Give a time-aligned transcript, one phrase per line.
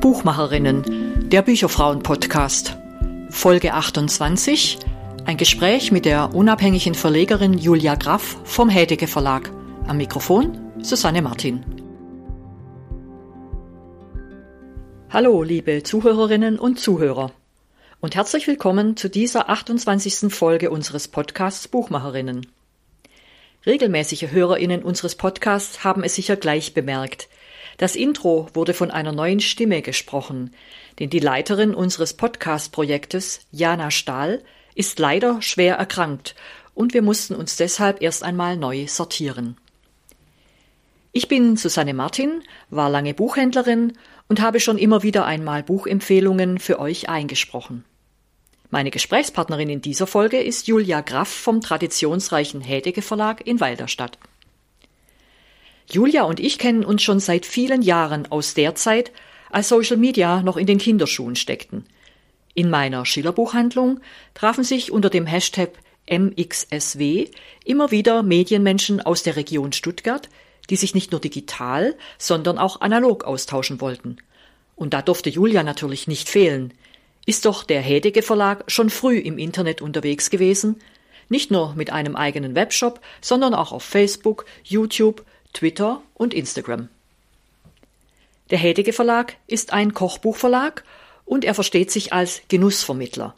[0.00, 0.84] Buchmacherinnen,
[1.28, 2.76] der Bücherfrauen-Podcast.
[3.30, 4.78] Folge 28.
[5.24, 9.50] Ein Gespräch mit der unabhängigen Verlegerin Julia Graff vom Hädeke Verlag.
[9.88, 11.75] Am Mikrofon Susanne Martin.
[15.18, 17.32] Hallo, liebe Zuhörerinnen und Zuhörer.
[18.00, 20.30] Und herzlich willkommen zu dieser 28.
[20.30, 22.46] Folge unseres Podcasts Buchmacherinnen.
[23.64, 27.30] Regelmäßige Hörerinnen unseres Podcasts haben es sicher gleich bemerkt.
[27.78, 30.50] Das Intro wurde von einer neuen Stimme gesprochen,
[30.98, 34.42] denn die Leiterin unseres Podcast-Projektes, Jana Stahl,
[34.74, 36.34] ist leider schwer erkrankt
[36.74, 39.56] und wir mussten uns deshalb erst einmal neu sortieren.
[41.16, 43.94] Ich bin Susanne Martin, war lange Buchhändlerin
[44.28, 47.84] und habe schon immer wieder einmal Buchempfehlungen für euch eingesprochen.
[48.70, 54.18] Meine Gesprächspartnerin in dieser Folge ist Julia Graff vom traditionsreichen Hädeke Verlag in Walderstadt.
[55.90, 59.12] Julia und ich kennen uns schon seit vielen Jahren aus der Zeit,
[59.50, 61.86] als Social Media noch in den Kinderschuhen steckten.
[62.54, 64.00] In meiner Schillerbuchhandlung
[64.34, 65.70] trafen sich unter dem Hashtag
[66.10, 67.28] MXSW
[67.64, 70.28] immer wieder Medienmenschen aus der Region Stuttgart,
[70.70, 74.16] die sich nicht nur digital, sondern auch analog austauschen wollten.
[74.74, 76.74] Und da durfte Julia natürlich nicht fehlen.
[77.24, 80.80] Ist doch der Hedege Verlag schon früh im Internet unterwegs gewesen,
[81.28, 86.88] nicht nur mit einem eigenen Webshop, sondern auch auf Facebook, YouTube, Twitter und Instagram.
[88.50, 90.84] Der Hedege Verlag ist ein Kochbuchverlag
[91.24, 93.34] und er versteht sich als Genussvermittler.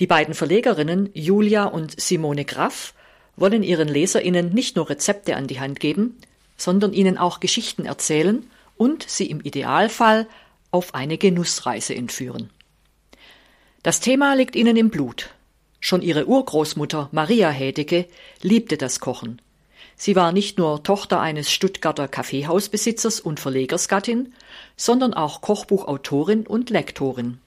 [0.00, 2.92] Die beiden Verlegerinnen Julia und Simone Graff
[3.36, 6.18] wollen ihren Leserinnen nicht nur Rezepte an die Hand geben,
[6.58, 10.26] sondern ihnen auch Geschichten erzählen und sie im Idealfall
[10.70, 12.50] auf eine Genussreise entführen.
[13.82, 15.30] Das Thema liegt ihnen im Blut.
[15.80, 18.06] Schon ihre Urgroßmutter Maria Hedeke
[18.42, 19.40] liebte das Kochen
[20.00, 24.32] Sie war nicht nur Tochter eines Stuttgarter Kaffeehausbesitzers und Verlegersgattin,
[24.76, 27.38] sondern auch Kochbuchautorin und Lektorin.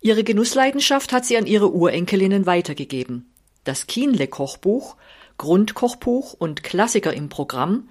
[0.00, 3.32] Ihre Genussleidenschaft hat sie an ihre Urenkelinnen weitergegeben.
[3.64, 4.96] Das Kienle Kochbuch,
[5.38, 7.88] Grundkochbuch und Klassiker im Programm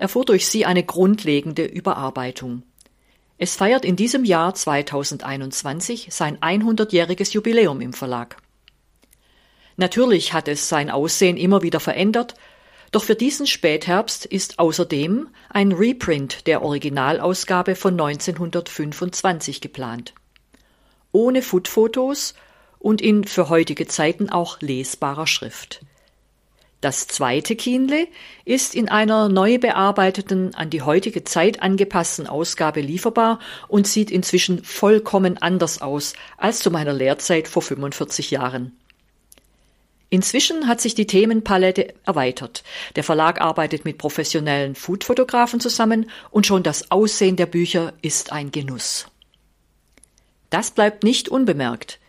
[0.00, 2.62] erfuhr durch sie eine grundlegende Überarbeitung.
[3.38, 8.36] Es feiert in diesem Jahr 2021 sein 100-jähriges Jubiläum im Verlag.
[9.76, 12.34] Natürlich hat es sein Aussehen immer wieder verändert
[12.92, 20.12] doch für diesen Spätherbst ist außerdem ein Reprint der Originalausgabe von 1925 geplant.
[21.12, 22.34] Ohne Footfotos
[22.78, 25.82] und in für heutige Zeiten auch lesbarer Schrift.
[26.80, 28.08] Das zweite Kienle
[28.46, 34.64] ist in einer neu bearbeiteten, an die heutige Zeit angepassten Ausgabe lieferbar und sieht inzwischen
[34.64, 38.72] vollkommen anders aus als zu meiner Lehrzeit vor 45 Jahren.
[40.08, 42.64] Inzwischen hat sich die Themenpalette erweitert.
[42.96, 48.50] Der Verlag arbeitet mit professionellen Foodfotografen zusammen und schon das Aussehen der Bücher ist ein
[48.50, 49.06] Genuss.
[50.48, 51.99] Das bleibt nicht unbemerkt.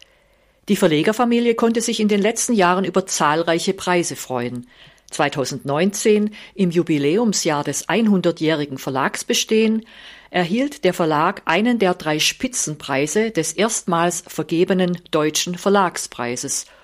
[0.72, 4.68] Die Verlegerfamilie konnte sich in den letzten Jahren über zahlreiche Preise freuen.
[5.10, 9.86] 2019, im Jubiläumsjahr des 100-jährigen Verlagsbestehen,
[10.30, 16.68] erhielt der Verlag einen der drei Spitzenpreise des erstmals vergebenen Deutschen Verlagspreises–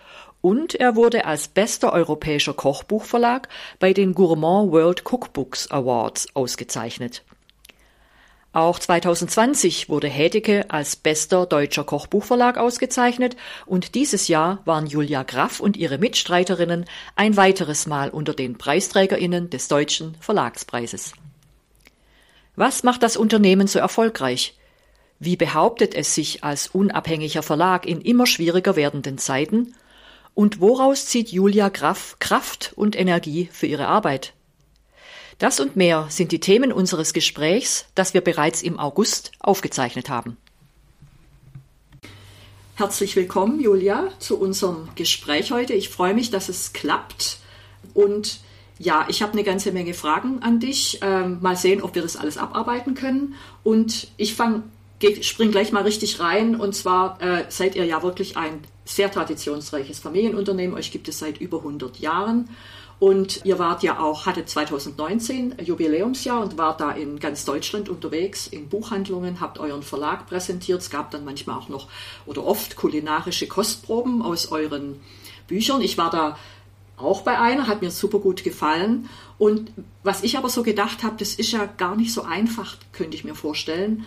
[0.42, 3.50] und er wurde als bester europäischer Kochbuchverlag
[3.80, 7.24] bei den Gourmand World Cookbooks Awards ausgezeichnet.
[8.58, 13.38] Auch 2020 wurde Hädeke als bester deutscher Kochbuchverlag ausgezeichnet
[13.68, 16.86] und dieses Jahr waren Julia Graff und ihre Mitstreiterinnen
[17.16, 21.14] ein weiteres Mal unter den Preisträgerinnen des Deutschen Verlagspreises.
[22.56, 24.58] Was macht das Unternehmen so erfolgreich?
[25.20, 29.76] Wie behauptet es sich als unabhängiger Verlag in immer schwieriger werdenden Zeiten
[30.34, 34.34] und woraus zieht Julia Graff Kraft und Energie für ihre Arbeit?
[35.38, 40.36] Das und mehr sind die Themen unseres Gesprächs, das wir bereits im August aufgezeichnet haben.
[42.74, 45.74] Herzlich willkommen, Julia, zu unserem Gespräch heute.
[45.74, 47.38] Ich freue mich, dass es klappt.
[47.94, 48.40] Und
[48.80, 51.00] ja, ich habe eine ganze Menge Fragen an dich.
[51.02, 53.36] Ähm, mal sehen, ob wir das alles abarbeiten können.
[53.64, 54.64] Und ich fange
[55.22, 56.56] spring gleich mal richtig rein.
[56.56, 60.76] Und zwar äh, seid ihr ja wirklich ein sehr traditionsreiches Familienunternehmen.
[60.76, 62.50] Euch gibt es seit über 100 Jahren.
[63.00, 68.48] Und ihr wart ja auch, hattet 2019 Jubiläumsjahr und wart da in ganz Deutschland unterwegs,
[68.48, 70.82] in Buchhandlungen, habt euren Verlag präsentiert.
[70.82, 71.88] Es gab dann manchmal auch noch
[72.26, 75.00] oder oft kulinarische Kostproben aus euren
[75.48, 75.82] Büchern.
[75.82, 76.38] Ich war da
[76.98, 79.10] auch bei einer, hat mir super gut gefallen.
[79.38, 79.72] Und
[80.02, 83.24] was ich aber so gedacht habe, das ist ja gar nicht so einfach, könnte ich
[83.24, 84.06] mir vorstellen,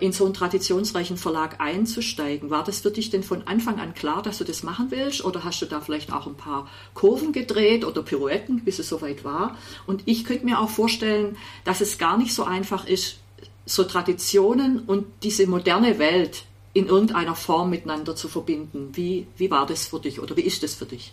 [0.00, 2.50] in so einen traditionsreichen Verlag einzusteigen.
[2.50, 5.24] War das für dich denn von Anfang an klar, dass du das machen willst?
[5.24, 9.24] Oder hast du da vielleicht auch ein paar Kurven gedreht oder Pirouetten, bis es soweit
[9.24, 9.56] war?
[9.86, 13.18] Und ich könnte mir auch vorstellen, dass es gar nicht so einfach ist,
[13.64, 18.90] so Traditionen und diese moderne Welt in irgendeiner Form miteinander zu verbinden.
[18.92, 21.12] Wie, wie war das für dich oder wie ist das für dich?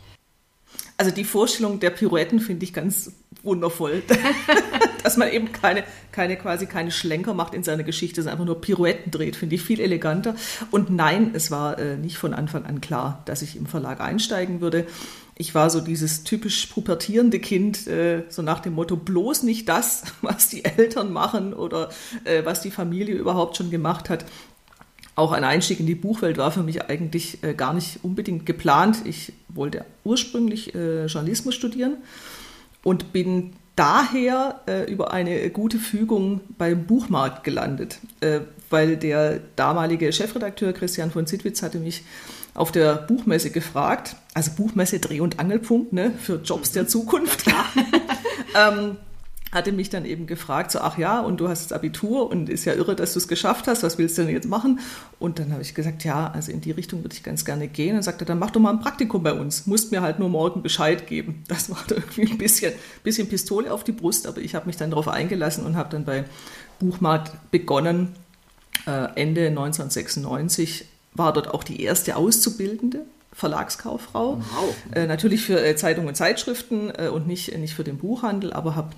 [0.97, 4.03] Also die Vorstellung der Pirouetten finde ich ganz wundervoll,
[5.03, 8.61] dass man eben keine, keine quasi keine Schlenker macht in seiner Geschichte, sondern einfach nur
[8.61, 10.35] Pirouetten dreht, finde ich viel eleganter.
[10.71, 14.61] Und nein, es war äh, nicht von Anfang an klar, dass ich im Verlag einsteigen
[14.61, 14.87] würde.
[15.35, 20.03] Ich war so dieses typisch pubertierende Kind, äh, so nach dem Motto, bloß nicht das,
[20.21, 21.89] was die Eltern machen oder
[22.23, 24.25] äh, was die Familie überhaupt schon gemacht hat.
[25.15, 28.97] Auch ein Einstieg in die Buchwelt war für mich eigentlich äh, gar nicht unbedingt geplant.
[29.05, 31.97] Ich wollte ursprünglich Journalismus studieren
[32.83, 40.11] und bin daher äh, über eine gute Fügung beim Buchmarkt gelandet, äh, weil der damalige
[40.11, 42.03] Chefredakteur Christian von Zitwitz hatte mich
[42.53, 47.45] auf der Buchmesse gefragt, also Buchmesse Dreh- und Angelpunkt ne, für Jobs der Zukunft.
[48.55, 48.97] ähm,
[49.53, 52.65] hatte mich dann eben gefragt, so, ach ja, und du hast das Abitur und ist
[52.65, 54.79] ja irre, dass du es geschafft hast, was willst du denn jetzt machen?
[55.19, 57.95] Und dann habe ich gesagt, ja, also in die Richtung würde ich ganz gerne gehen.
[57.95, 60.63] Und sagte, dann mach doch mal ein Praktikum bei uns, musst mir halt nur morgen
[60.63, 61.43] Bescheid geben.
[61.47, 62.73] Das war irgendwie ein bisschen,
[63.03, 66.03] bisschen Pistole auf die Brust, aber ich habe mich dann darauf eingelassen und habe dann
[66.03, 66.25] bei
[66.79, 68.15] Buchmarkt begonnen.
[68.87, 74.37] Äh, Ende 1996 war dort auch die erste Auszubildende Verlagskauffrau.
[74.37, 74.75] Wow.
[74.93, 78.75] Äh, natürlich für äh, Zeitungen und Zeitschriften äh, und nicht, nicht für den Buchhandel, aber
[78.75, 78.93] habe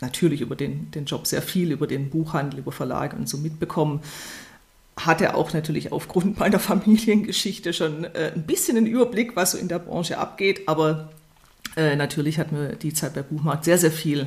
[0.00, 4.00] natürlich über den, den Job sehr viel, über den Buchhandel, über Verlage und so mitbekommen.
[4.96, 9.68] Hatte auch natürlich aufgrund meiner Familiengeschichte schon äh, ein bisschen einen Überblick, was so in
[9.68, 11.10] der Branche abgeht, aber
[11.76, 14.26] äh, natürlich hat mir die Zeit bei Buchmarkt sehr, sehr viel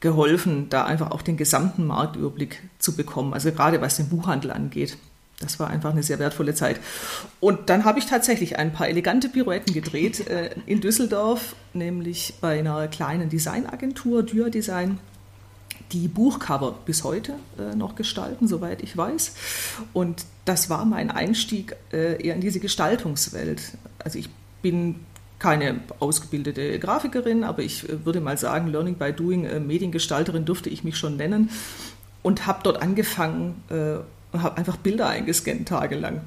[0.00, 4.96] geholfen, da einfach auch den gesamten Marktüberblick zu bekommen, also gerade was den Buchhandel angeht.
[5.40, 6.80] Das war einfach eine sehr wertvolle Zeit.
[7.38, 12.58] Und dann habe ich tatsächlich ein paar elegante Pirouetten gedreht äh, in Düsseldorf, nämlich bei
[12.58, 14.98] einer kleinen Designagentur, Dürr Design,
[15.92, 19.34] die Buchcover bis heute äh, noch gestalten, soweit ich weiß.
[19.92, 23.62] Und das war mein Einstieg äh, eher in diese Gestaltungswelt.
[24.02, 24.28] Also ich
[24.60, 24.96] bin
[25.38, 30.68] keine ausgebildete Grafikerin, aber ich äh, würde mal sagen, Learning by Doing, äh, Mediengestalterin durfte
[30.68, 31.50] ich mich schon nennen
[32.22, 33.98] und habe dort angefangen, äh,
[34.32, 36.20] und habe einfach Bilder eingescannt tagelang.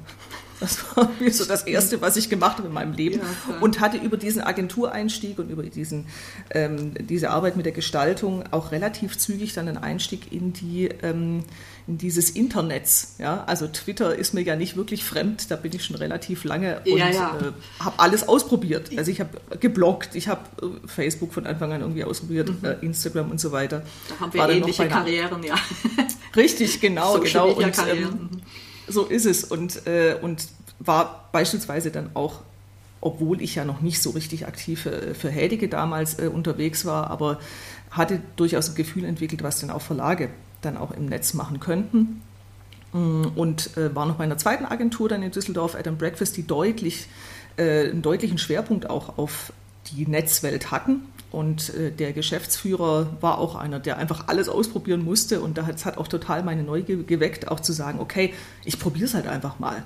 [0.62, 3.18] Das war so das Erste, was ich gemacht habe in meinem Leben.
[3.18, 6.06] Ja, und hatte über diesen Agentureinstieg und über diesen,
[6.50, 11.42] ähm, diese Arbeit mit der Gestaltung auch relativ zügig dann einen Einstieg in, die, ähm,
[11.86, 13.16] dieses Internets.
[13.18, 13.44] Ja?
[13.44, 16.98] Also Twitter ist mir ja nicht wirklich fremd, da bin ich schon relativ lange und
[16.98, 17.38] ja, ja.
[17.38, 18.90] äh, habe alles ausprobiert.
[18.96, 22.68] Also ich habe gebloggt, ich habe äh, Facebook von Anfang an irgendwie ausprobiert, mhm.
[22.68, 23.82] äh, Instagram und so weiter.
[24.08, 25.56] Da haben wir War ähnliche Karrieren, ja.
[26.36, 27.50] Richtig, genau, genau.
[27.50, 28.28] Und, ähm,
[28.86, 29.44] so ist es.
[29.44, 30.48] Und, äh, und
[30.78, 32.40] war beispielsweise dann auch,
[33.00, 37.10] obwohl ich ja noch nicht so richtig aktiv für, für Hädige damals äh, unterwegs war,
[37.10, 37.40] aber
[37.90, 40.30] hatte durchaus ein Gefühl entwickelt, was denn auch Verlage
[40.62, 42.22] dann auch im Netz machen könnten.
[42.92, 46.46] Mm, und äh, war noch bei einer zweiten Agentur dann in Düsseldorf, Adam Breakfast, die
[46.46, 47.06] deutlich,
[47.56, 49.52] äh, einen deutlichen Schwerpunkt auch auf
[49.92, 51.02] die Netzwelt hatten.
[51.30, 55.40] Und äh, der Geschäftsführer war auch einer, der einfach alles ausprobieren musste.
[55.40, 58.34] Und das hat auch total meine Neugier geweckt, auch zu sagen, okay,
[58.64, 59.82] ich probiere es halt einfach mal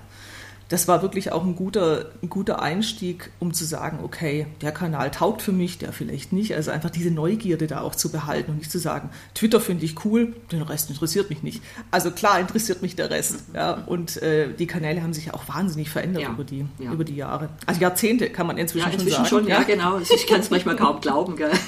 [0.69, 5.13] das war wirklich auch ein guter, ein guter Einstieg, um zu sagen, okay, der Kanal
[5.13, 6.55] taugt für mich, der vielleicht nicht.
[6.55, 10.05] Also einfach diese Neugierde da auch zu behalten und nicht zu sagen, Twitter finde ich
[10.05, 11.63] cool, den Rest interessiert mich nicht.
[11.93, 13.44] Also klar interessiert mich der Rest.
[13.55, 16.93] Ja, und äh, die Kanäle haben sich auch wahnsinnig verändert ja, über, die, ja.
[16.93, 17.49] über die Jahre.
[17.67, 19.65] Also Jahrzehnte kann man inzwischen, ja, inzwischen schon sagen.
[19.65, 19.99] Schon, ja, genau.
[20.01, 21.37] Ich kann es manchmal kaum glauben.
[21.37, 21.51] Gell?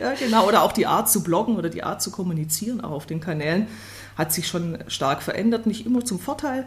[0.00, 0.48] Ja, genau.
[0.48, 3.68] Oder auch die Art zu bloggen oder die Art zu kommunizieren auch auf den Kanälen
[4.16, 6.66] hat sich schon stark verändert, nicht immer zum Vorteil,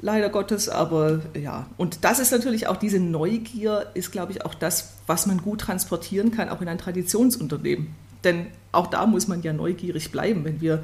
[0.00, 1.66] leider Gottes, aber ja.
[1.76, 5.60] Und das ist natürlich auch diese Neugier, ist, glaube ich, auch das, was man gut
[5.60, 7.94] transportieren kann, auch in ein Traditionsunternehmen.
[8.24, 10.44] Denn auch da muss man ja neugierig bleiben.
[10.44, 10.82] Wenn wir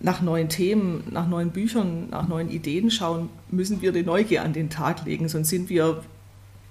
[0.00, 4.52] nach neuen Themen, nach neuen Büchern, nach neuen Ideen schauen, müssen wir die Neugier an
[4.52, 6.02] den Tag legen, sonst sind wir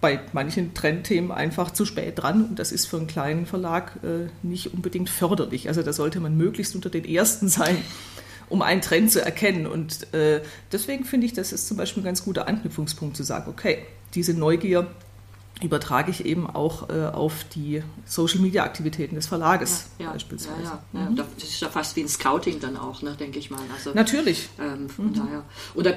[0.01, 4.29] bei manchen Trendthemen einfach zu spät dran und das ist für einen kleinen Verlag äh,
[4.43, 5.67] nicht unbedingt förderlich.
[5.67, 7.77] Also da sollte man möglichst unter den Ersten sein,
[8.49, 9.67] um einen Trend zu erkennen.
[9.67, 10.41] Und äh,
[10.71, 14.33] deswegen finde ich, das ist zum Beispiel ein ganz guter Anknüpfungspunkt zu sagen, okay, diese
[14.33, 14.87] Neugier
[15.61, 20.63] übertrage ich eben auch äh, auf die Social-Media-Aktivitäten des Verlages ja, ja, beispielsweise.
[20.63, 21.15] Ja, ja, mhm.
[21.17, 23.59] Das ist ja fast wie ein Scouting dann auch, ne, denke ich mal.
[23.75, 24.49] Also, Natürlich.
[24.57, 25.13] Ähm, von mhm.
[25.15, 25.43] daher.
[25.73, 25.91] Und da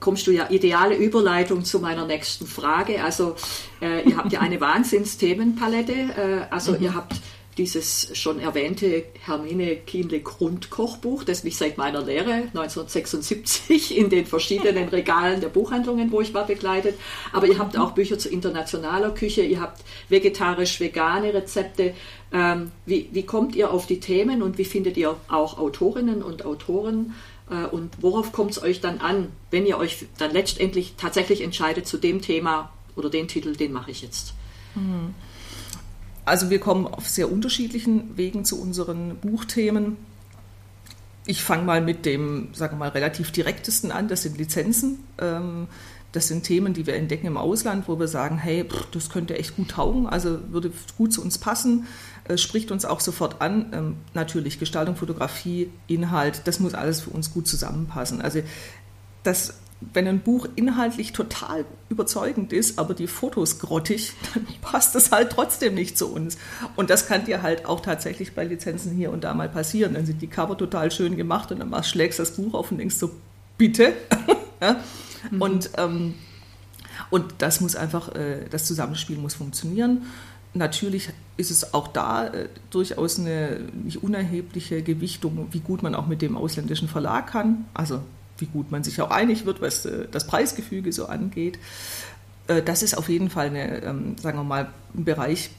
[0.00, 3.04] kommst du ja ideale Überleitung zu meiner nächsten Frage.
[3.04, 3.36] Also
[3.80, 5.92] äh, ihr habt ja eine Wahnsinnsthemenpalette.
[5.92, 6.82] Äh, also mhm.
[6.82, 7.14] ihr habt
[7.56, 14.88] dieses schon erwähnte Hermine Kienle Grundkochbuch, das mich seit meiner Lehre 1976 in den verschiedenen
[14.88, 16.98] Regalen der Buchhandlungen, wo ich war, begleitet.
[17.32, 21.94] Aber ihr habt auch Bücher zu internationaler Küche, ihr habt vegetarisch-vegane Rezepte.
[22.32, 26.44] Ähm, wie, wie kommt ihr auf die Themen und wie findet ihr auch Autorinnen und
[26.44, 27.14] Autoren?
[27.50, 31.86] Äh, und worauf kommt es euch dann an, wenn ihr euch dann letztendlich tatsächlich entscheidet
[31.86, 34.34] zu dem Thema oder den Titel, den mache ich jetzt?
[34.74, 35.14] Mhm.
[36.24, 39.96] Also wir kommen auf sehr unterschiedlichen Wegen zu unseren Buchthemen.
[41.26, 44.08] Ich fange mal mit dem, sagen wir mal, relativ direktesten an.
[44.08, 45.00] Das sind Lizenzen.
[45.18, 45.68] Ähm,
[46.14, 49.56] das sind Themen, die wir entdecken im Ausland, wo wir sagen, hey, das könnte echt
[49.56, 51.88] gut taugen, also würde gut zu uns passen,
[52.36, 53.72] spricht uns auch sofort an.
[53.72, 58.22] Ähm, natürlich Gestaltung, Fotografie, Inhalt, das muss alles für uns gut zusammenpassen.
[58.22, 58.42] Also
[59.24, 65.10] das wenn ein Buch inhaltlich total überzeugend ist, aber die Fotos grottig, dann passt das
[65.12, 66.38] halt trotzdem nicht zu uns.
[66.76, 69.94] Und das kann dir halt auch tatsächlich bei Lizenzen hier und da mal passieren.
[69.94, 72.78] Dann sind die Cover total schön gemacht und dann schlägst du das Buch auf und
[72.78, 73.10] denkst so,
[73.58, 73.92] bitte.
[74.60, 74.76] ja?
[75.30, 75.42] mhm.
[75.42, 76.14] Und, ähm,
[77.10, 80.02] und das muss einfach, äh, das Zusammenspiel muss funktionieren.
[80.56, 86.06] Natürlich ist es auch da äh, durchaus eine nicht unerhebliche Gewichtung, wie gut man auch
[86.06, 87.64] mit dem ausländischen Verlag kann.
[87.74, 88.00] Also
[88.38, 91.58] wie gut man sich auch einig wird, was äh, das Preisgefüge so angeht.
[92.46, 95.50] Äh, das ist auf jeden Fall eine, ähm, sagen wir mal, ein Bereich,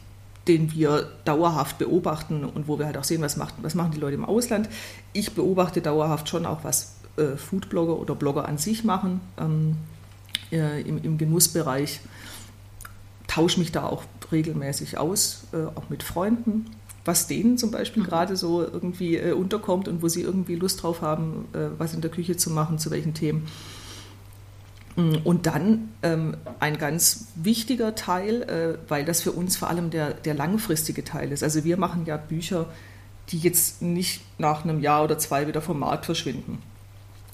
[0.48, 4.00] den wir dauerhaft beobachten und wo wir halt auch sehen, was, macht, was machen die
[4.00, 4.70] Leute im Ausland.
[5.14, 9.78] Ich beobachte dauerhaft schon auch, was äh, Foodblogger oder Blogger an sich machen ähm,
[10.52, 12.02] äh, im, Genussbereich.
[13.28, 16.68] Tausche mich da auch regelmäßig aus, auch mit Freunden
[17.06, 18.08] was denen zum Beispiel mhm.
[18.08, 22.02] gerade so irgendwie äh, unterkommt und wo sie irgendwie Lust drauf haben, äh, was in
[22.02, 23.48] der Küche zu machen, zu welchen Themen.
[24.96, 29.92] Mm, und dann ähm, ein ganz wichtiger Teil, äh, weil das für uns vor allem
[29.92, 31.44] der, der langfristige Teil ist.
[31.44, 32.68] Also wir machen ja Bücher,
[33.30, 36.62] die jetzt nicht nach einem Jahr oder zwei wieder vom Markt verschwinden,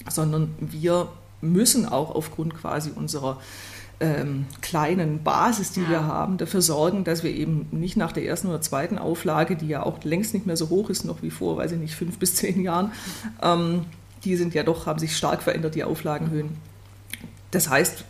[0.08, 1.08] sondern wir
[1.40, 3.40] müssen auch aufgrund quasi unserer
[4.02, 8.48] ähm, kleinen Basis, die wir haben, dafür sorgen, dass wir eben nicht nach der ersten
[8.48, 11.56] oder zweiten Auflage, die ja auch längst nicht mehr so hoch ist, noch wie vor,
[11.56, 12.92] weiß ich nicht, fünf bis zehn Jahren,
[13.40, 13.84] ähm,
[14.24, 16.50] die sind ja doch, haben sich stark verändert, die Auflagenhöhen.
[17.52, 18.04] Das heißt,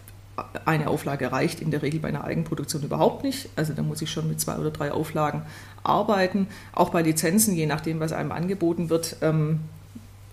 [0.65, 3.51] eine Auflage reicht in der Regel bei einer Eigenproduktion überhaupt nicht.
[3.57, 5.43] Also da muss ich schon mit zwei oder drei Auflagen
[5.83, 6.49] arbeiten.
[6.73, 9.61] Auch bei Lizenzen, je nachdem, was einem angeboten wird, ähm,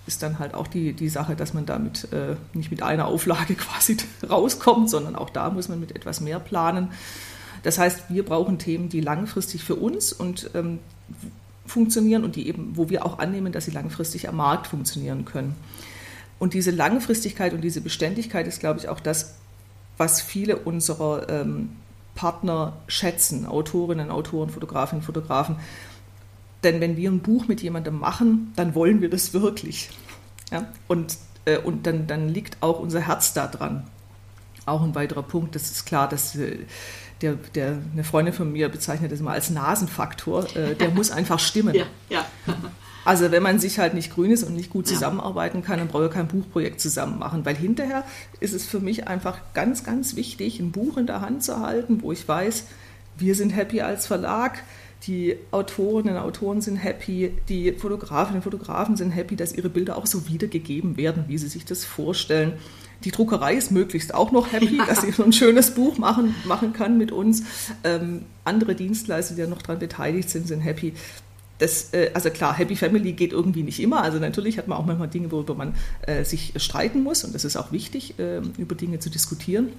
[0.09, 3.53] ist dann halt auch die, die Sache, dass man damit äh, nicht mit einer Auflage
[3.65, 3.95] quasi
[4.27, 6.89] rauskommt, sondern auch da muss man mit etwas mehr planen.
[7.61, 10.79] Das heißt, wir brauchen Themen, die langfristig für uns und ähm,
[11.67, 15.55] funktionieren und die eben, wo wir auch annehmen, dass sie langfristig am Markt funktionieren können.
[16.39, 19.35] Und diese Langfristigkeit und diese Beständigkeit ist, glaube ich, auch das,
[19.97, 21.69] was viele unserer ähm,
[22.15, 25.57] Partner schätzen, Autorinnen, Autoren, Fotografinnen, Fotografen,
[26.63, 29.89] denn wenn wir ein Buch mit jemandem machen, dann wollen wir das wirklich.
[30.51, 30.67] Ja?
[30.87, 33.87] Und, äh, und dann, dann liegt auch unser Herz da dran.
[34.65, 36.59] Auch ein weiterer Punkt, das ist klar, dass äh,
[37.21, 41.39] der, der, eine Freundin von mir bezeichnet das immer als Nasenfaktor, äh, der muss einfach
[41.39, 41.75] stimmen.
[41.75, 42.25] Ja, ja.
[43.05, 46.07] Also wenn man sich halt nicht grün ist und nicht gut zusammenarbeiten kann, dann brauche
[46.07, 48.03] ich kein Buchprojekt zusammen machen, weil hinterher
[48.39, 52.03] ist es für mich einfach ganz, ganz wichtig, ein Buch in der Hand zu halten,
[52.03, 52.65] wo ich weiß,
[53.17, 54.63] wir sind happy als Verlag,
[55.07, 59.97] die Autorinnen und Autoren sind happy, die Fotografinnen und Fotografen sind happy, dass ihre Bilder
[59.97, 62.53] auch so wiedergegeben werden, wie sie sich das vorstellen.
[63.05, 64.85] Die Druckerei ist möglichst auch noch happy, ja.
[64.85, 67.43] dass sie so ein schönes Buch machen, machen kann mit uns.
[67.85, 70.93] Ähm, andere Dienstleister, die da noch daran beteiligt sind, sind happy.
[71.59, 74.01] Das, äh, also klar, Happy Family geht irgendwie nicht immer.
[74.01, 77.45] Also natürlich hat man auch manchmal Dinge, worüber man äh, sich streiten muss und das
[77.45, 79.69] ist auch wichtig, äh, über Dinge zu diskutieren.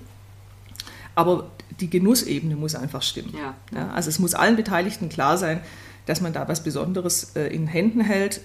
[1.15, 1.51] Aber
[1.81, 3.35] die Genussebene muss einfach stimmen.
[3.37, 3.55] Ja.
[3.75, 5.61] Ja, also es muss allen Beteiligten klar sein,
[6.07, 8.41] dass man da was Besonderes äh, in Händen hält,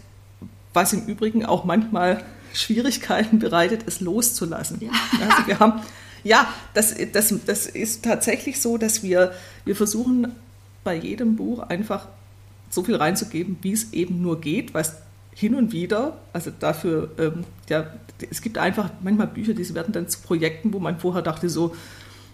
[0.74, 4.80] was im Übrigen auch manchmal Schwierigkeiten bereitet, es loszulassen.
[4.82, 4.92] Ja.
[5.22, 5.82] Also wir haben,
[6.24, 10.32] ja, das, das, das ist tatsächlich so, dass wir, wir versuchen
[10.84, 12.08] bei jedem Buch einfach
[12.70, 14.98] so viel reinzugeben, wie es eben nur geht, was
[15.34, 17.92] hin und wieder, also dafür, ähm, ja,
[18.30, 21.76] es gibt einfach manchmal Bücher, die werden dann zu Projekten, wo man vorher dachte so,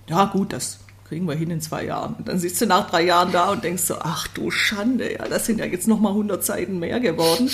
[0.08, 2.16] ja gut, das kriegen wir hin in zwei Jahren.
[2.16, 5.28] Und dann sitzt du nach drei Jahren da und denkst so, ach du Schande, ja,
[5.28, 7.50] das sind ja jetzt nochmal 100 Seiten mehr geworden.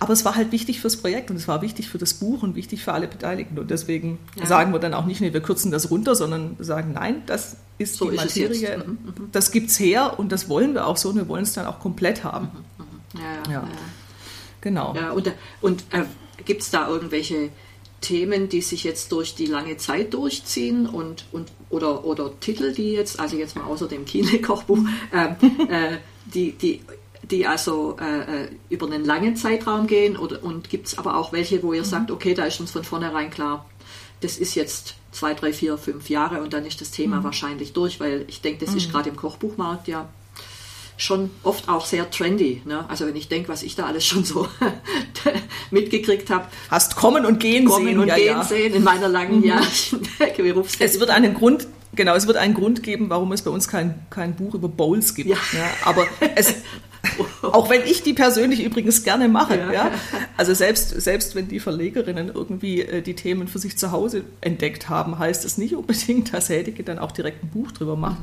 [0.00, 2.54] Aber es war halt wichtig fürs Projekt und es war wichtig für das Buch und
[2.54, 3.58] wichtig für alle Beteiligten.
[3.58, 4.46] Und deswegen ja.
[4.46, 7.96] sagen wir dann auch nicht, nee, wir kürzen das runter, sondern sagen, nein, das ist
[7.96, 9.28] so die ist Materie, mhm, mhm.
[9.32, 11.80] das gibt's her und das wollen wir auch so und wir wollen es dann auch
[11.80, 12.50] komplett haben.
[12.76, 13.20] Mhm, mhm.
[13.20, 13.68] ja, ja, ja,
[14.60, 14.94] Genau.
[14.94, 16.04] Ja, und und äh,
[16.44, 17.50] gibt es da irgendwelche
[18.00, 22.92] Themen, die sich jetzt durch die lange Zeit durchziehen und, und oder, oder Titel, die
[22.92, 24.78] jetzt, also jetzt mal außer dem Kiele-Kochbuch,
[25.12, 26.80] äh, äh, die, die
[27.30, 31.32] die also äh, äh, über einen langen Zeitraum gehen oder, und gibt es aber auch
[31.32, 31.86] welche, wo ihr mhm.
[31.86, 33.66] sagt, okay, da ist uns von vornherein klar,
[34.20, 37.24] das ist jetzt zwei, drei, vier, fünf Jahre und dann ist das Thema mhm.
[37.24, 38.78] wahrscheinlich durch, weil ich denke, das mhm.
[38.78, 40.08] ist gerade im Kochbuchmarkt ja
[40.98, 42.60] schon oft auch sehr trendy.
[42.66, 42.84] Ne?
[42.88, 44.48] Also wenn ich denke, was ich da alles schon so
[45.70, 46.46] mitgekriegt habe.
[46.70, 47.98] Hast kommen und gehen kommen sehen.
[48.00, 48.44] und ja, gehen ja.
[48.44, 49.44] sehen in meiner langen mhm.
[50.36, 50.80] Berufstätigkeit.
[50.80, 54.06] Es wird einen Grund, genau, es wird einen Grund geben, warum es bei uns kein,
[54.10, 55.30] kein Buch über Bowls gibt.
[55.30, 55.36] Ja.
[55.52, 56.52] ja aber es,
[57.42, 59.56] auch wenn ich die persönlich übrigens gerne mache.
[59.56, 59.72] Ja.
[59.72, 59.90] ja.
[60.36, 64.88] Also selbst, selbst wenn die Verlegerinnen irgendwie äh, die Themen für sich zu Hause entdeckt
[64.88, 68.18] haben, heißt es nicht unbedingt, dass Hädige dann auch direkt ein Buch drüber macht.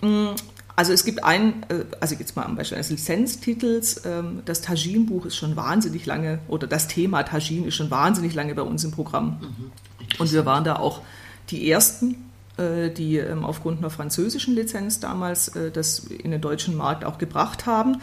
[0.00, 0.36] Mhm.
[0.78, 5.26] Also es gibt ein, äh, also jetzt mal am Beispiel eines Lizenztitels, ähm, das Tajin-Buch
[5.26, 8.92] ist schon wahnsinnig lange, oder das Thema Tajin ist schon wahnsinnig lange bei uns im
[8.92, 9.40] Programm.
[9.40, 9.72] Mhm.
[10.20, 11.02] Und wir waren da auch
[11.50, 16.76] die Ersten, äh, die ähm, aufgrund einer französischen Lizenz damals äh, das in den deutschen
[16.76, 18.00] Markt auch gebracht haben.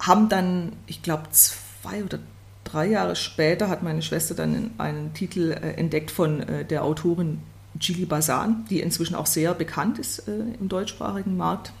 [0.00, 2.20] Haben dann, ich glaube, zwei oder
[2.64, 7.40] drei Jahre später hat meine Schwester dann einen Titel entdeckt von der Autorin
[7.78, 11.72] Gili Bazan, die inzwischen auch sehr bekannt ist im deutschsprachigen Markt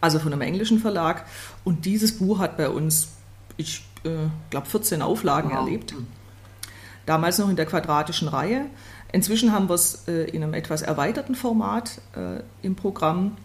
[0.00, 1.24] also von einem englischen Verlag.
[1.64, 3.08] Und dieses Buch hat bei uns,
[3.56, 5.58] ich äh, glaube, 14 Auflagen wow.
[5.58, 5.94] erlebt.
[7.06, 8.66] Damals noch in der quadratischen Reihe.
[9.12, 13.36] Inzwischen haben wir es äh, in einem etwas erweiterten Format äh, im Programm.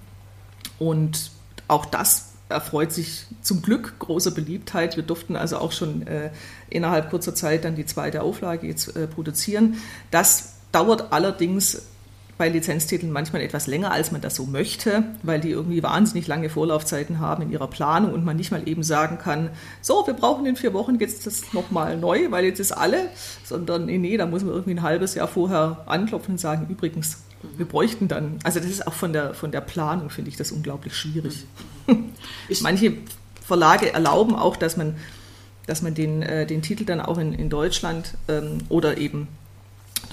[0.79, 1.31] Und
[1.67, 4.95] auch das erfreut sich zum Glück großer Beliebtheit.
[4.95, 6.31] Wir durften also auch schon äh,
[6.69, 9.77] innerhalb kurzer Zeit dann die zweite Auflage jetzt äh, produzieren.
[10.11, 11.83] Das dauert allerdings
[12.37, 16.49] bei Lizenztiteln manchmal etwas länger, als man das so möchte, weil die irgendwie wahnsinnig lange
[16.49, 19.49] Vorlaufzeiten haben in ihrer Planung und man nicht mal eben sagen kann,
[19.81, 23.09] so, wir brauchen in vier Wochen jetzt das nochmal neu, weil jetzt ist alle,
[23.43, 27.23] sondern nee, nee, da muss man irgendwie ein halbes Jahr vorher anklopfen und sagen, übrigens,
[27.57, 30.51] wir bräuchten dann, also das ist auch von der, von der Planung, finde ich das
[30.51, 31.45] unglaublich schwierig.
[32.61, 32.93] Manche
[33.45, 34.95] Verlage erlauben auch, dass man,
[35.67, 39.27] dass man den, äh, den Titel dann auch in, in Deutschland ähm, oder eben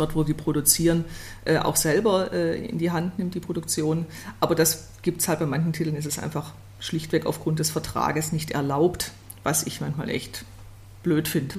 [0.00, 1.04] dort, wo die produzieren,
[1.45, 4.07] äh, auch selber äh, in die Hand nimmt, die Produktion.
[4.40, 8.33] Aber das gibt es halt bei manchen Titeln, ist es einfach schlichtweg aufgrund des Vertrages
[8.33, 10.44] nicht erlaubt, was ich manchmal echt
[11.03, 11.57] blöd finde.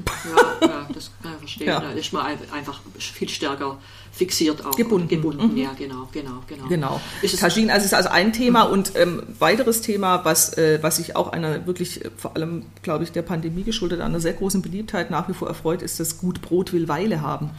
[0.62, 1.68] Ja, ja, das kann ich verstehen.
[1.68, 1.80] Ja.
[1.80, 3.78] Da ist man einfach viel stärker
[4.12, 4.76] fixiert auch.
[4.76, 5.08] Gebunden.
[5.08, 5.58] Gebunden, mhm.
[5.58, 6.68] ja, genau, genau, genau.
[6.68, 7.02] Genau.
[7.40, 8.74] Tajin, also ist also ein Thema mhm.
[8.74, 13.04] und ähm, weiteres Thema, was, äh, was sich auch einer wirklich, äh, vor allem, glaube
[13.04, 16.42] ich, der Pandemie geschuldet, einer sehr großen Beliebtheit nach wie vor erfreut, ist das Gut
[16.42, 17.52] Brot will Weile haben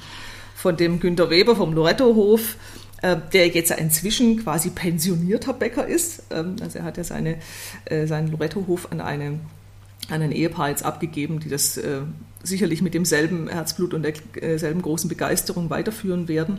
[0.63, 2.57] von dem Günter Weber vom Loretto-Hof,
[3.03, 6.23] äh, der jetzt inzwischen quasi pensionierter Bäcker ist.
[6.31, 7.39] Ähm, also er hat ja seine,
[7.87, 9.41] äh, seinen Loretto-Hof an, eine,
[10.09, 12.03] an ein Ehepaar jetzt abgegeben, die das äh,
[12.45, 16.59] sicherlich mit demselben Herzblut und derselben großen Begeisterung weiterführen werden.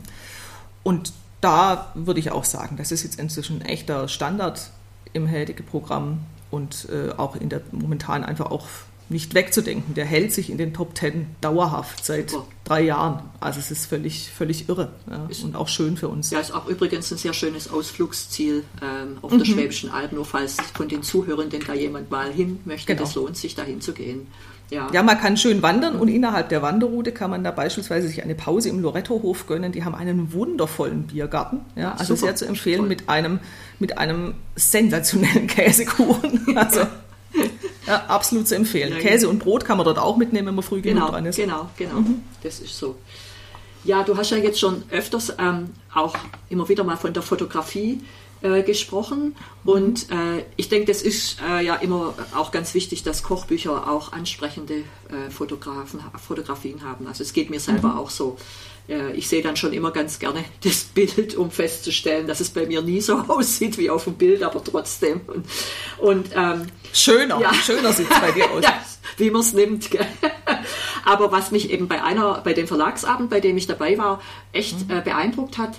[0.84, 4.70] Und da würde ich auch sagen, das ist jetzt inzwischen ein echter Standard
[5.14, 6.20] im Heldige-Programm
[6.52, 6.88] und
[7.18, 8.68] auch in der momentan einfach auch
[9.10, 9.94] nicht wegzudenken.
[9.94, 12.46] Der hält sich in den Top Ten dauerhaft seit Super.
[12.64, 13.30] drei Jahren.
[13.40, 16.32] Also es ist völlig, völlig irre ja, und auch schön für uns.
[16.32, 19.40] Ja, ist auch übrigens ein sehr schönes Ausflugsziel ähm, auf mhm.
[19.40, 23.06] der Schwäbischen Alb, nur falls von den Zuhörenden da jemand mal hin möchte, genau.
[23.06, 24.28] das lohnt sich dahin zu gehen.
[24.70, 24.90] Ja.
[24.92, 28.34] ja, man kann schön wandern und innerhalb der Wanderroute kann man da beispielsweise sich eine
[28.34, 29.72] Pause im Loretto-Hof gönnen.
[29.72, 31.60] Die haben einen wundervollen Biergarten.
[31.76, 32.28] Ja, also Super.
[32.28, 33.40] sehr zu empfehlen mit einem,
[33.78, 36.58] mit einem sensationellen Käsekuchen.
[36.58, 36.82] Also
[37.88, 38.94] ja, absolut zu empfehlen.
[38.94, 41.26] Ja, Käse und Brot kann man dort auch mitnehmen, wenn man früh genau, genug dran
[41.26, 41.36] ist.
[41.36, 41.96] Genau, genau.
[41.96, 42.24] Mhm.
[42.42, 42.96] Das ist so.
[43.84, 46.16] Ja, du hast ja jetzt schon öfters ähm, auch
[46.50, 48.02] immer wieder mal von der Fotografie
[48.44, 49.36] äh, gesprochen.
[49.66, 54.14] Und äh, ich denke, das ist äh, ja immer auch ganz wichtig, dass Kochbücher auch
[54.14, 57.08] ansprechende äh, Fotografen, Fotografien haben.
[57.08, 57.98] Also es geht mir selber mhm.
[57.98, 58.38] auch so.
[59.16, 62.82] Ich sehe dann schon immer ganz gerne das Bild, um festzustellen, dass es bei mir
[62.82, 65.22] nie so aussieht wie auf dem Bild, aber trotzdem.
[65.28, 65.46] Und,
[66.00, 67.54] und ähm, schöner, ja.
[67.54, 68.64] schöner sieht es bei dir aus.
[68.64, 68.84] ja,
[69.18, 69.90] wie man es nimmt.
[71.06, 74.88] aber was mich eben bei einer, bei dem Verlagsabend, bei dem ich dabei war, echt
[74.88, 74.98] mhm.
[74.98, 75.78] äh, beeindruckt hat,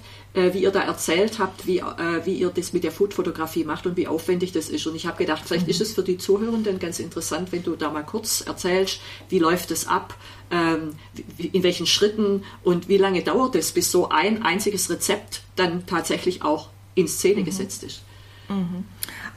[0.53, 3.97] wie ihr da erzählt habt, wie, äh, wie ihr das mit der Foodfotografie macht und
[3.97, 4.87] wie aufwendig das ist.
[4.87, 5.71] Und ich habe gedacht, vielleicht mhm.
[5.71, 9.71] ist es für die Zuhörenden ganz interessant, wenn du da mal kurz erzählst, wie läuft
[9.71, 10.15] es ab,
[10.51, 10.95] ähm,
[11.39, 16.43] in welchen Schritten und wie lange dauert es, bis so ein einziges Rezept dann tatsächlich
[16.43, 17.45] auch in Szene mhm.
[17.45, 18.03] gesetzt ist.
[18.49, 18.85] Mhm.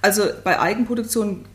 [0.01, 1.45] Also bei Eigenproduktion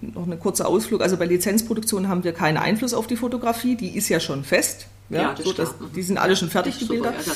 [0.00, 1.00] noch ein kurzer Ausflug.
[1.00, 4.86] Also bei Lizenzproduktion haben wir keinen Einfluss auf die Fotografie, die ist ja schon fest.
[5.10, 7.12] Ja, ja das so, dass, die sind alle schon fertig, die Bilder.
[7.12, 7.32] Ja.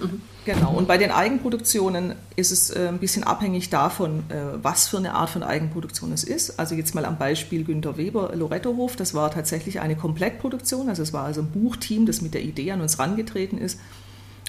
[0.00, 0.06] Mhm.
[0.06, 0.22] mhm.
[0.46, 0.72] Genau.
[0.72, 5.14] Und bei den Eigenproduktionen ist es äh, ein bisschen abhängig davon, äh, was für eine
[5.14, 6.58] Art von Eigenproduktion es ist.
[6.58, 8.96] Also jetzt mal am Beispiel Günter Weber, Lorettohof.
[8.96, 10.88] Das war tatsächlich eine Komplettproduktion.
[10.88, 13.78] Also es war also ein Buchteam, das mit der Idee an uns rangetreten ist.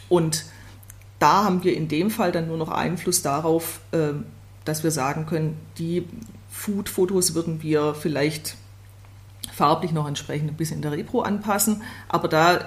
[0.08, 0.46] Und
[1.20, 4.14] da haben wir in dem Fall dann nur noch Einfluss darauf, äh,
[4.64, 6.06] dass wir sagen können, die
[6.50, 8.56] Food-Fotos würden wir vielleicht
[9.52, 12.60] farblich noch entsprechend ein bisschen in der Repro anpassen, aber da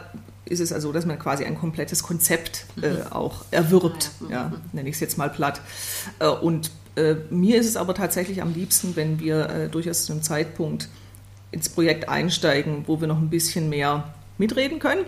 [0.47, 3.13] ist es also, dass man quasi ein komplettes Konzept äh, mhm.
[3.13, 5.61] auch erwirbt, ja, nenne ich es jetzt mal platt.
[6.19, 10.13] Äh, und äh, mir ist es aber tatsächlich am liebsten, wenn wir äh, durchaus zu
[10.13, 10.89] einem Zeitpunkt
[11.51, 15.05] ins Projekt einsteigen, wo wir noch ein bisschen mehr mitreden können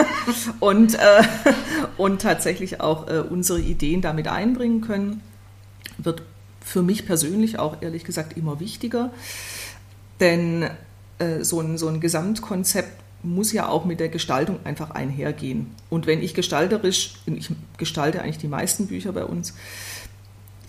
[0.60, 1.22] und, äh,
[1.98, 5.20] und tatsächlich auch unsere Ideen damit einbringen können,
[5.98, 6.22] wird
[6.60, 9.10] für mich persönlich auch ehrlich gesagt immer wichtiger.
[10.20, 10.70] Denn
[11.22, 15.72] äh, so, ein, so ein Gesamtkonzept muss ja auch mit der Gestaltung einfach einhergehen.
[15.90, 19.54] Und wenn ich gestalterisch, ich gestalte eigentlich die meisten Bücher bei uns,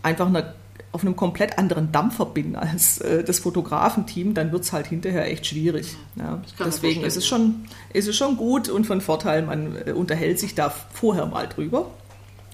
[0.03, 0.53] einfach eine,
[0.91, 5.29] auf einem komplett anderen Dampfer bin als äh, das Fotografenteam, dann wird es halt hinterher
[5.31, 5.95] echt schwierig.
[6.15, 6.41] Ja.
[6.59, 10.53] Deswegen ist es, schon, ist es schon gut und von Vorteil, man äh, unterhält sich
[10.53, 11.89] da vorher mal drüber.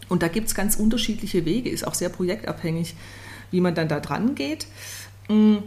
[0.08, 2.96] Und da gibt es ganz unterschiedliche Wege, ist auch sehr projektabhängig,
[3.52, 4.66] wie man dann da dran geht.
[5.28, 5.64] Mhm.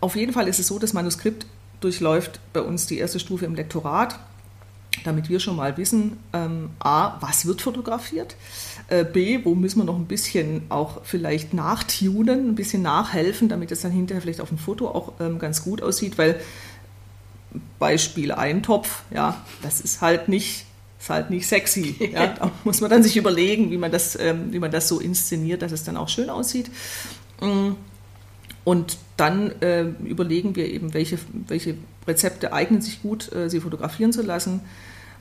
[0.00, 1.46] Auf jeden Fall ist es so, das Manuskript
[1.80, 4.18] durchläuft bei uns die erste Stufe im Lektorat,
[5.04, 8.36] damit wir schon mal wissen, ähm, a, was wird fotografiert,
[8.88, 13.72] äh, b, wo müssen wir noch ein bisschen auch vielleicht nachtunen, ein bisschen nachhelfen, damit
[13.72, 16.40] es dann hinterher vielleicht auf dem Foto auch ähm, ganz gut aussieht, weil
[17.78, 20.66] Beispiel Eintopf, ja, das ist halt nicht
[21.00, 22.10] ist halt nicht sexy.
[22.12, 22.26] Ja?
[22.38, 25.62] Da muss man dann sich überlegen, wie man das, ähm, wie man das so inszeniert,
[25.62, 26.70] dass es dann auch schön aussieht.
[28.64, 31.18] Und dann äh, überlegen wir eben, welche,
[31.48, 34.60] welche Rezepte eignen sich gut, äh, sie fotografieren zu lassen,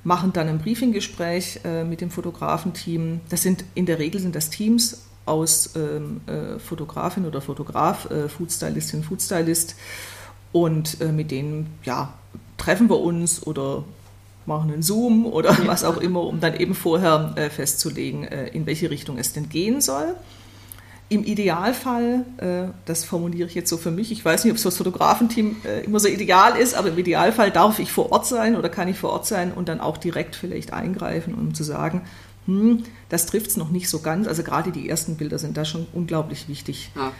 [0.04, 3.22] machen dann ein Briefinggespräch äh, mit dem Fotografenteam.
[3.30, 8.28] Das sind in der Regel sind das Teams aus ähm, äh, Fotografin oder Fotograf, äh,
[8.28, 9.76] Foodstylistin, Foodstylist
[10.52, 12.14] und äh, mit denen ja,
[12.58, 13.84] treffen wir uns oder
[14.46, 19.20] machen einen Zoom oder was auch immer, um dann eben vorher festzulegen, in welche Richtung
[19.20, 20.16] es denn gehen soll.
[21.12, 24.62] Im Idealfall, äh, das formuliere ich jetzt so für mich, ich weiß nicht, ob es
[24.62, 28.28] für das Fotografenteam äh, immer so ideal ist, aber im Idealfall darf ich vor Ort
[28.28, 31.64] sein oder kann ich vor Ort sein und dann auch direkt vielleicht eingreifen, um zu
[31.64, 32.04] sagen,
[32.46, 34.28] hm, das trifft es noch nicht so ganz.
[34.28, 36.92] Also gerade die ersten Bilder sind da schon unglaublich wichtig.
[36.96, 37.12] Ja.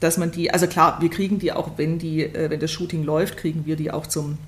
[0.00, 3.04] Dass man die, also klar, wir kriegen die auch, wenn die, äh, wenn das Shooting
[3.04, 4.38] läuft, kriegen wir die auch zum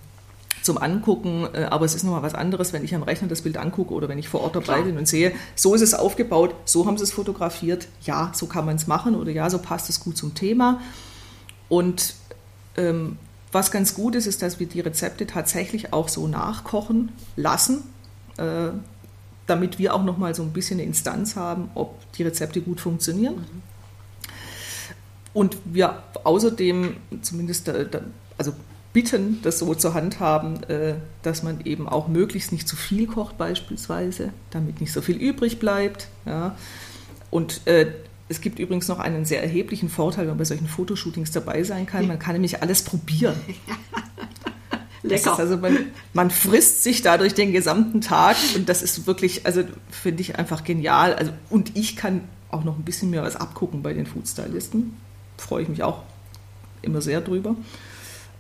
[0.63, 3.57] zum Angucken, äh, aber es ist nochmal was anderes, wenn ich am Rechner das Bild
[3.57, 4.83] angucke oder wenn ich vor Ort dabei Klar.
[4.83, 8.65] bin und sehe, so ist es aufgebaut, so haben sie es fotografiert, ja, so kann
[8.65, 10.81] man es machen oder ja, so passt es gut zum Thema.
[11.69, 12.15] Und
[12.77, 13.19] ähm,
[13.51, 17.83] was ganz gut ist, ist, dass wir die Rezepte tatsächlich auch so nachkochen lassen,
[18.39, 18.71] äh,
[19.47, 23.35] damit wir auch nochmal so ein bisschen eine Instanz haben, ob die Rezepte gut funktionieren.
[23.35, 23.63] Mhm.
[25.35, 27.87] Und wir außerdem, zumindest, äh,
[28.39, 28.53] also
[28.93, 33.39] bitten, das so zu handhaben, äh, dass man eben auch möglichst nicht zu viel kocht
[33.39, 36.09] beispielsweise, damit nicht so viel übrig bleibt.
[36.27, 36.57] Ja.
[37.31, 37.87] Und äh,
[38.29, 41.87] es gibt übrigens noch einen sehr erheblichen Vorteil, wenn man bei solchen Fotoshootings dabei sein
[41.87, 42.07] kann.
[42.07, 43.37] Man kann nämlich alles probieren.
[45.03, 45.37] Lecker.
[45.37, 45.79] also man,
[46.13, 50.63] man, frisst sich dadurch den gesamten Tag und das ist wirklich, also finde ich einfach
[50.63, 51.15] genial.
[51.15, 54.95] Also, und ich kann auch noch ein bisschen mehr was abgucken bei den Foodstylisten.
[55.39, 56.03] Freue ich mich auch
[56.83, 57.57] immer sehr drüber.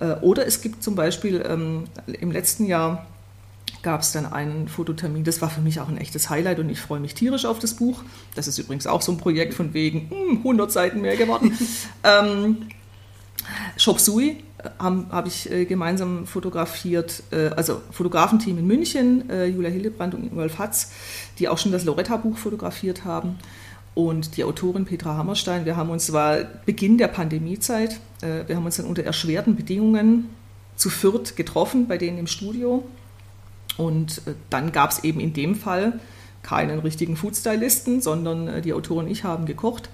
[0.03, 3.07] Äh, oder es gibt zum Beispiel ähm, im letzten Jahr
[3.83, 5.25] gab es dann einen Fototermin.
[5.25, 7.75] Das war für mich auch ein echtes Highlight und ich freue mich tierisch auf das
[7.75, 8.03] Buch.
[8.35, 11.57] Das ist übrigens auch so ein Projekt von wegen hm, 100 Seiten mehr geworden.
[12.05, 12.69] ähm,
[13.77, 19.47] Shop Sui äh, habe hab ich äh, gemeinsam fotografiert, äh, also Fotografenteam in München, äh,
[19.47, 20.93] Julia Hillebrand und Wolf Hatz,
[21.39, 23.39] die auch schon das Loretta-Buch fotografiert haben
[23.95, 25.65] und die Autorin Petra Hammerstein.
[25.65, 30.31] Wir haben uns, zwar Beginn der Pandemiezeit, äh, wir haben uns dann unter erschwerten Bedingungen
[30.77, 32.85] zu viert getroffen bei denen im Studio.
[33.77, 36.01] Und äh, dann gab es eben in dem Fall
[36.43, 39.91] keinen richtigen Foodstylisten, sondern äh, die Autorin und ich haben gekocht.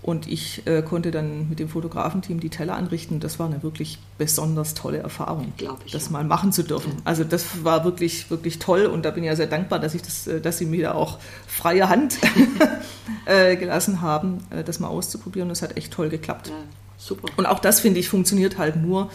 [0.00, 3.18] Und ich äh, konnte dann mit dem Fotografenteam die Teller anrichten.
[3.18, 6.12] Das war eine wirklich besonders tolle Erfahrung, ich, das ja.
[6.12, 6.92] mal machen zu dürfen.
[6.92, 7.02] Ja.
[7.04, 10.02] Also das war wirklich, wirklich toll und da bin ich ja sehr dankbar, dass ich
[10.02, 12.18] das, äh, dass sie mir da auch freie Hand
[13.24, 15.48] äh, gelassen haben, äh, das mal auszuprobieren.
[15.48, 16.48] Das hat echt toll geklappt.
[16.48, 16.54] Ja,
[16.96, 17.28] super.
[17.36, 19.10] Und auch das, finde ich, funktioniert halt nur,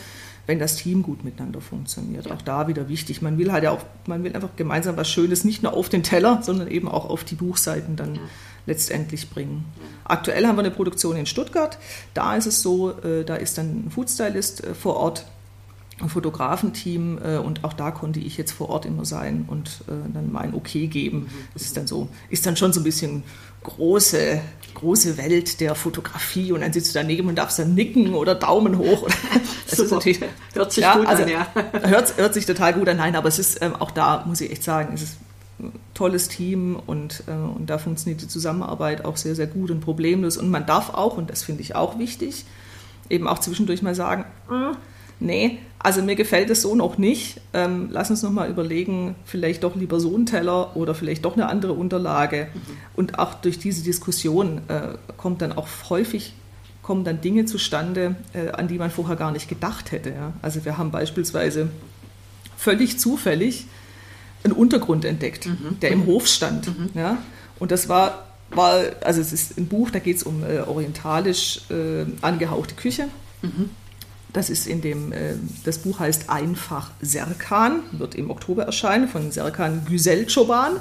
[0.48, 2.30] wenn das Team gut miteinander funktioniert.
[2.30, 3.22] Auch da wieder wichtig.
[3.22, 6.04] Man will halt ja auch, man will einfach gemeinsam was Schönes, nicht nur auf den
[6.04, 8.20] Teller, sondern eben auch auf die Buchseiten dann
[8.66, 9.66] letztendlich bringen.
[10.06, 11.78] Aktuell haben wir eine Produktion in Stuttgart.
[12.14, 15.26] Da ist es so, äh, da ist dann ein Foodstylist äh, vor Ort,
[16.02, 20.32] ein Fotografenteam äh, und auch da konnte ich jetzt vor Ort immer sein und dann
[20.32, 21.30] mein Okay geben.
[21.54, 23.24] Das ist dann so, ist dann schon so ein bisschen
[23.64, 24.42] große,
[24.74, 28.78] große Welt der Fotografie und dann sitzt du daneben und darfst dann nicken oder Daumen
[28.78, 29.08] hoch.
[29.66, 29.86] Das Super.
[29.86, 31.48] ist natürlich, hört sich ja, gut also, an, ja.
[31.82, 32.98] Hört, hört sich total gut an.
[32.98, 35.18] Nein, aber es ist ähm, auch da, muss ich echt sagen, es ist
[35.94, 40.38] tolles Team und, äh, und da funktioniert die Zusammenarbeit auch sehr, sehr gut und problemlos.
[40.38, 42.46] Und man darf auch, und das finde ich auch wichtig,
[43.10, 44.76] eben auch zwischendurch mal sagen, mm,
[45.20, 47.42] nee, also mir gefällt es so noch nicht.
[47.54, 51.34] Ähm, lass uns noch mal überlegen, vielleicht doch lieber so einen Teller oder vielleicht doch
[51.34, 52.48] eine andere Unterlage.
[52.54, 52.60] Mhm.
[52.96, 56.34] Und auch durch diese Diskussion äh, kommt dann auch häufig
[56.84, 60.10] kommen dann Dinge zustande, äh, an die man vorher gar nicht gedacht hätte.
[60.10, 60.34] Ja?
[60.42, 61.70] Also wir haben beispielsweise
[62.58, 63.66] völlig zufällig
[64.44, 65.80] einen Untergrund entdeckt, mhm.
[65.82, 66.68] der im Hof stand.
[66.68, 66.90] Mhm.
[66.94, 67.18] Ja?
[67.60, 71.62] Und das war, war, also es ist ein Buch, da geht es um äh, orientalisch
[71.70, 73.08] äh, angehauchte Küche.
[73.42, 73.70] Mhm.
[74.34, 79.32] Das ist in dem, äh, das Buch heißt Einfach Serkan, wird im Oktober erscheinen, von
[79.32, 80.74] Serkan Güzel Çoban,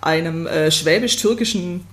[0.00, 1.84] einem äh, schwäbisch-türkischen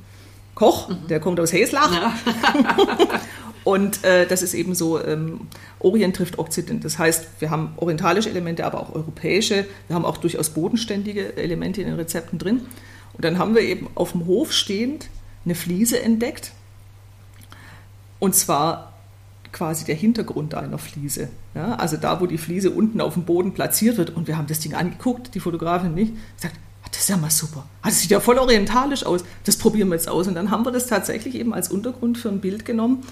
[0.53, 1.07] Koch, mhm.
[1.09, 1.91] der kommt aus Heslach.
[1.91, 2.13] Ja.
[3.63, 5.41] Und äh, das ist eben so, ähm,
[5.79, 6.85] Orient trifft Okzident.
[6.85, 9.65] Das heißt, wir haben orientalische Elemente, aber auch europäische.
[9.87, 12.61] Wir haben auch durchaus bodenständige Elemente in den Rezepten drin.
[13.13, 15.09] Und dann haben wir eben auf dem Hof stehend
[15.45, 16.51] eine Fliese entdeckt.
[18.19, 18.93] Und zwar
[19.51, 21.29] quasi der Hintergrund einer Fliese.
[21.55, 24.15] Ja, also da, wo die Fliese unten auf dem Boden platziert wird.
[24.15, 27.31] Und wir haben das Ding angeguckt, die Fotografin nicht, sagt, ah, das ist ja mal
[27.31, 27.65] super.
[27.81, 29.23] Ah, das sieht ja voll orientalisch aus.
[29.43, 30.27] Das probieren wir jetzt aus.
[30.27, 33.03] Und dann haben wir das tatsächlich eben als Untergrund für ein Bild genommen.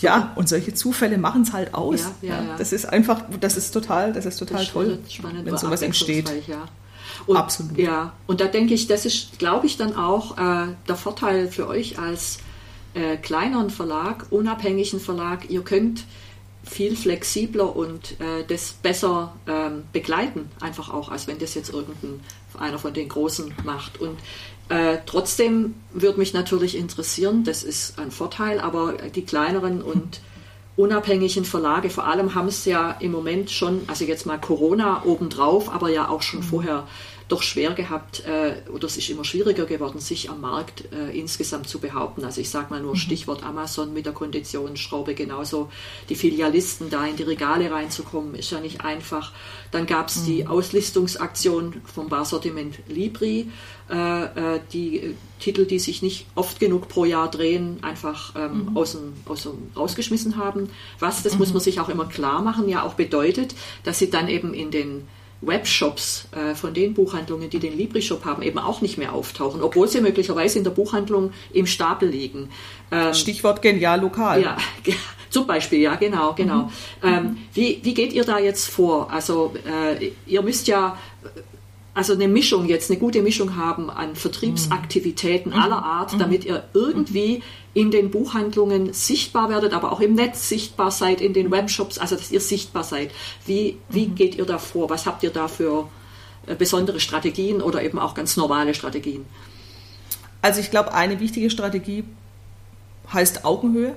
[0.00, 2.00] Ja, und solche Zufälle machen es halt aus.
[2.22, 5.44] Ja, ja, ja, Das ist einfach, das ist total, das ist total das toll, spannend,
[5.44, 6.30] wenn sowas entsteht.
[6.46, 6.66] Ja.
[7.26, 7.78] Und, Absolut.
[7.78, 11.68] Ja, und da denke ich, das ist, glaube ich, dann auch äh, der Vorteil für
[11.68, 12.38] euch als
[12.94, 15.50] äh, kleineren Verlag, unabhängigen Verlag.
[15.50, 16.04] Ihr könnt
[16.70, 22.20] viel flexibler und äh, das besser ähm, begleiten, einfach auch, als wenn das jetzt irgendein
[22.58, 24.00] einer von den Großen macht.
[24.00, 24.18] Und
[24.68, 30.20] äh, trotzdem würde mich natürlich interessieren, das ist ein Vorteil, aber die kleineren und
[30.76, 35.72] unabhängigen Verlage, vor allem haben es ja im Moment schon, also jetzt mal Corona obendrauf,
[35.72, 36.44] aber ja auch schon mhm.
[36.44, 36.86] vorher
[37.30, 41.68] doch schwer gehabt äh, oder es ist immer schwieriger geworden, sich am Markt äh, insgesamt
[41.68, 42.24] zu behaupten.
[42.24, 42.98] Also ich sage mal nur mhm.
[42.98, 45.70] Stichwort Amazon mit der Konditionsschraube, genauso
[46.08, 49.32] die Filialisten da in die Regale reinzukommen, ist ja nicht einfach.
[49.70, 50.26] Dann gab es mhm.
[50.26, 53.48] die Auslistungsaktion vom Barsortiment Libri,
[53.88, 58.76] äh, äh, die Titel, die sich nicht oft genug pro Jahr drehen, einfach ähm, mhm.
[58.76, 60.68] aus, dem, aus dem rausgeschmissen haben.
[60.98, 61.38] Was, das mhm.
[61.38, 64.70] muss man sich auch immer klar machen, ja auch bedeutet, dass sie dann eben in
[64.70, 65.06] den
[65.42, 69.88] Webshops äh, von den Buchhandlungen, die den Libri-Shop haben, eben auch nicht mehr auftauchen, obwohl
[69.88, 72.50] sie möglicherweise in der Buchhandlung im Stapel liegen.
[72.90, 74.42] Ähm, Stichwort genial lokal.
[74.42, 74.56] Ja,
[75.30, 76.64] zum Beispiel, ja, genau, genau.
[76.64, 76.70] Mhm.
[77.02, 79.10] Ähm, wie, wie geht ihr da jetzt vor?
[79.10, 80.98] Also äh, ihr müsst ja
[81.94, 85.58] also eine Mischung jetzt, eine gute Mischung haben an Vertriebsaktivitäten mhm.
[85.58, 86.18] aller Art, mhm.
[86.18, 91.32] damit ihr irgendwie in den Buchhandlungen sichtbar werdet, aber auch im Netz sichtbar seid, in
[91.32, 93.10] den Webshops, also dass ihr sichtbar seid.
[93.46, 94.14] Wie, wie mhm.
[94.14, 94.90] geht ihr da vor?
[94.90, 95.88] Was habt ihr da für
[96.46, 99.24] äh, besondere Strategien oder eben auch ganz normale Strategien?
[100.42, 102.04] Also ich glaube, eine wichtige Strategie
[103.12, 103.94] heißt Augenhöhe.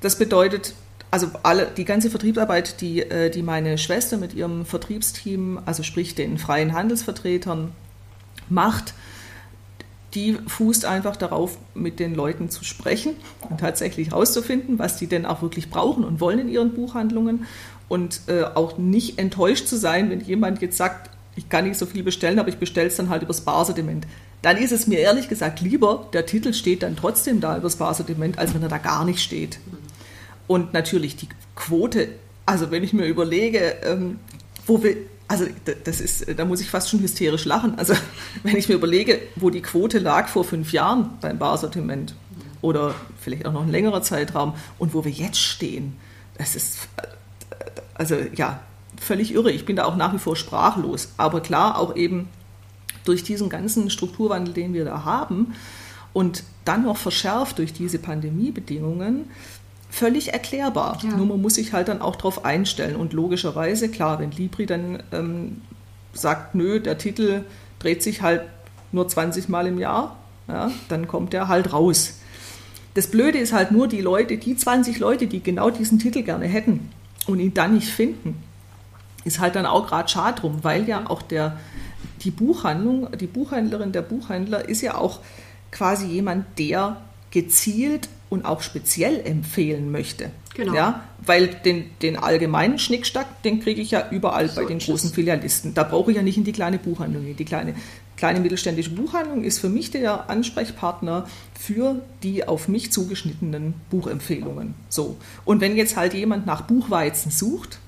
[0.00, 0.74] Das bedeutet,
[1.10, 6.14] also alle, die ganze Vertriebsarbeit, die, äh, die meine Schwester mit ihrem Vertriebsteam, also sprich
[6.14, 7.72] den freien Handelsvertretern,
[8.48, 8.94] macht,
[10.16, 13.12] die fußt einfach darauf, mit den Leuten zu sprechen
[13.50, 17.44] und tatsächlich herauszufinden, was die denn auch wirklich brauchen und wollen in ihren Buchhandlungen
[17.88, 21.84] und äh, auch nicht enttäuscht zu sein, wenn jemand jetzt sagt, ich kann nicht so
[21.84, 24.06] viel bestellen, aber ich bestelle es dann halt übers Barsediment.
[24.40, 28.38] Dann ist es mir ehrlich gesagt lieber, der Titel steht dann trotzdem da übers Barsediment,
[28.38, 29.58] als wenn er da gar nicht steht.
[30.46, 32.08] Und natürlich die Quote,
[32.46, 34.18] also wenn ich mir überlege, ähm,
[34.66, 34.96] wo wir,
[35.28, 35.46] also
[35.84, 37.78] das ist, da muss ich fast schon hysterisch lachen.
[37.78, 37.94] Also
[38.42, 42.14] wenn ich mir überlege, wo die Quote lag vor fünf Jahren beim Barsortiment
[42.62, 45.96] oder vielleicht auch noch ein längerer Zeitraum und wo wir jetzt stehen,
[46.38, 46.88] das ist,
[47.94, 48.60] also ja,
[49.00, 49.50] völlig irre.
[49.50, 51.10] Ich bin da auch nach wie vor sprachlos.
[51.16, 52.28] Aber klar, auch eben
[53.04, 55.54] durch diesen ganzen Strukturwandel, den wir da haben
[56.12, 59.30] und dann noch verschärft durch diese Pandemiebedingungen,
[59.96, 60.98] völlig erklärbar.
[61.02, 61.16] Ja.
[61.16, 62.96] Nur man muss sich halt dann auch darauf einstellen.
[62.96, 65.62] Und logischerweise, klar, wenn Libri dann ähm,
[66.12, 67.44] sagt, nö, der Titel
[67.78, 68.42] dreht sich halt
[68.92, 70.16] nur 20 Mal im Jahr,
[70.48, 72.20] ja, dann kommt der halt raus.
[72.94, 76.46] Das Blöde ist halt nur, die Leute, die 20 Leute, die genau diesen Titel gerne
[76.46, 76.90] hätten
[77.26, 78.42] und ihn dann nicht finden,
[79.24, 81.58] ist halt dann auch gerade schade drum, weil ja auch der,
[82.22, 85.20] die Buchhandlung, die Buchhändlerin, der Buchhändler ist ja auch
[85.72, 90.30] quasi jemand, der gezielt und auch speziell empfehlen möchte.
[90.54, 90.74] Genau.
[90.74, 95.12] Ja, weil den, den allgemeinen Schnickstack, den kriege ich ja überall so, bei den großen
[95.12, 95.74] Filialisten.
[95.74, 97.36] Da brauche ich ja nicht in die kleine Buchhandlung.
[97.36, 97.74] Die kleine,
[98.16, 104.74] kleine mittelständische Buchhandlung ist für mich der Ansprechpartner für die auf mich zugeschnittenen Buchempfehlungen.
[104.88, 105.18] So.
[105.44, 107.78] Und wenn jetzt halt jemand nach Buchweizen sucht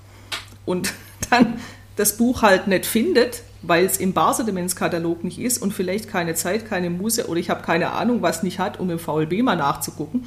[0.66, 0.92] und
[1.30, 1.58] dann
[1.96, 6.68] das Buch halt nicht findet, weil es im Barsedemenzkatalog nicht ist und vielleicht keine Zeit,
[6.68, 10.26] keine Muse oder ich habe keine Ahnung, was nicht hat, um im VLB mal nachzugucken,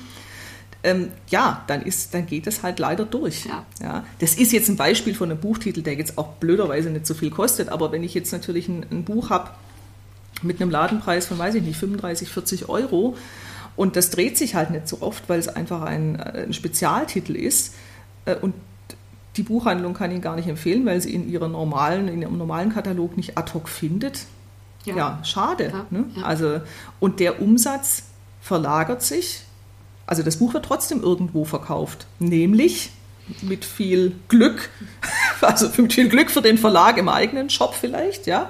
[0.84, 3.46] ähm, ja, dann, ist, dann geht das halt leider durch.
[3.46, 3.66] Ja.
[3.82, 7.14] Ja, das ist jetzt ein Beispiel von einem Buchtitel, der jetzt auch blöderweise nicht so
[7.14, 9.52] viel kostet, aber wenn ich jetzt natürlich ein, ein Buch habe
[10.42, 13.16] mit einem Ladenpreis von, weiß ich nicht, 35, 40 Euro
[13.76, 17.36] und das dreht sich halt nicht so oft, weil es einfach ein, äh, ein Spezialtitel
[17.36, 17.76] ist
[18.26, 18.54] äh, und
[19.38, 22.74] die Buchhandlung kann ihn gar nicht empfehlen, weil sie in, ihrer normalen, in ihrem normalen
[22.74, 24.26] Katalog nicht ad hoc findet.
[24.86, 25.72] Ja, ja schade.
[25.72, 26.06] Ja, ne?
[26.16, 26.24] ja.
[26.24, 26.62] Also,
[27.00, 28.04] und der Umsatz
[28.42, 29.44] verlagert sich.
[30.06, 32.92] Also das Buch wird trotzdem irgendwo verkauft, nämlich
[33.42, 34.70] mit viel Glück,
[35.42, 38.50] also mit viel Glück für den Verlag im eigenen Shop vielleicht, ja.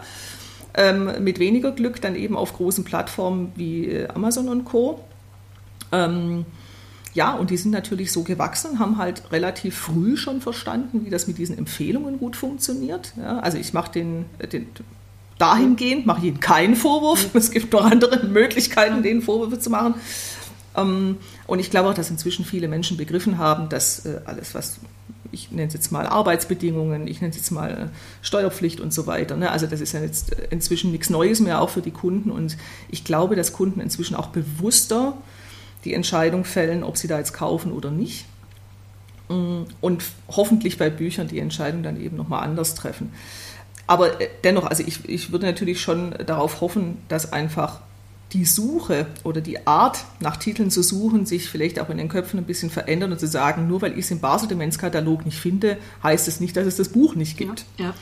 [0.73, 5.03] Ähm, mit weniger Glück dann eben auf großen Plattformen wie äh, Amazon und Co.
[5.91, 6.45] Ähm,
[7.13, 11.27] ja, und die sind natürlich so gewachsen, haben halt relativ früh schon verstanden, wie das
[11.27, 13.13] mit diesen Empfehlungen gut funktioniert.
[13.17, 14.67] Ja, also ich mache den, den
[15.37, 17.29] dahingehend, mache ich ihnen keinen Vorwurf.
[17.33, 19.95] Es gibt noch andere Möglichkeiten, denen Vorwürfe zu machen.
[20.77, 24.79] Ähm, und ich glaube auch, dass inzwischen viele Menschen begriffen haben, dass äh, alles, was
[25.33, 27.89] ich nenne es jetzt mal Arbeitsbedingungen, ich nenne es jetzt mal
[28.21, 29.37] Steuerpflicht und so weiter.
[29.37, 29.49] Ne?
[29.49, 32.31] Also das ist ja jetzt inzwischen nichts Neues mehr, auch für die Kunden.
[32.31, 32.57] Und
[32.89, 35.17] ich glaube, dass Kunden inzwischen auch bewusster
[35.83, 38.25] die Entscheidung fällen, ob sie da jetzt kaufen oder nicht.
[39.27, 43.13] Und hoffentlich bei Büchern die Entscheidung dann eben nochmal anders treffen.
[43.87, 47.81] Aber äh, dennoch, also ich, ich würde natürlich schon darauf hoffen, dass einfach
[48.33, 52.39] die Suche oder die Art, nach Titeln zu suchen, sich vielleicht auch in den Köpfen
[52.39, 56.27] ein bisschen verändert und zu sagen, nur weil ich es im Basel-Demenz-Katalog nicht finde, heißt
[56.27, 57.65] es nicht, dass es das Buch nicht gibt.
[57.77, 57.93] Ja, ja.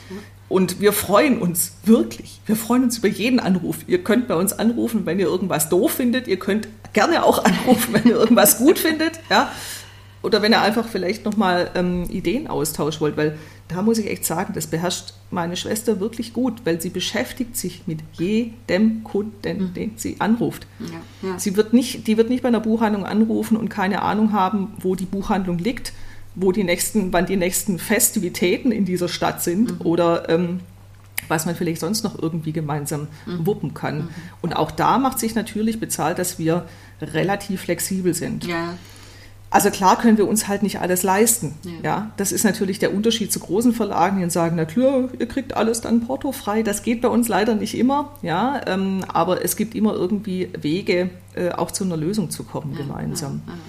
[0.48, 2.42] Und wir freuen uns wirklich.
[2.48, 3.78] Wir freuen uns über jeden Anruf.
[3.86, 6.28] Ihr könnt bei uns anrufen, wenn ihr irgendwas doof findet.
[6.28, 9.20] Ihr könnt gerne auch anrufen, wenn ihr irgendwas gut findet.
[9.30, 9.52] Ja?
[10.22, 13.38] Oder wenn ihr einfach vielleicht nochmal ähm, Ideenaustausch wollt, weil
[13.70, 17.84] da muss ich echt sagen, das beherrscht meine Schwester wirklich gut, weil sie beschäftigt sich
[17.86, 19.74] mit jedem Kunden, Mhm.
[19.74, 20.66] den sie anruft.
[20.80, 21.40] Ja, ja.
[21.40, 24.96] Sie wird nicht, die wird nicht bei einer Buchhandlung anrufen und keine Ahnung haben, wo
[24.96, 25.94] die Buchhandlung liegt,
[26.36, 30.60] wo die nächsten, wann die nächsten Festivitäten in dieser Stadt sind oder ähm,
[31.28, 34.10] was man vielleicht sonst noch irgendwie gemeinsam wuppen kann.
[34.42, 36.66] Und auch da macht sich natürlich bezahlt, dass wir
[37.02, 38.46] relativ flexibel sind.
[38.46, 38.74] ja.
[39.52, 41.56] Also klar können wir uns halt nicht alles leisten.
[41.64, 41.72] Ja.
[41.84, 42.12] Ja.
[42.18, 45.82] das ist natürlich der Unterschied zu großen Verlagen, die sagen, na klar, ihr kriegt alles
[45.82, 46.62] dann portofrei.
[46.62, 51.10] Das geht bei uns leider nicht immer, ja, ähm, aber es gibt immer irgendwie Wege,
[51.34, 53.42] äh, auch zu einer Lösung zu kommen gemeinsam.
[53.48, 53.60] Ja, ja.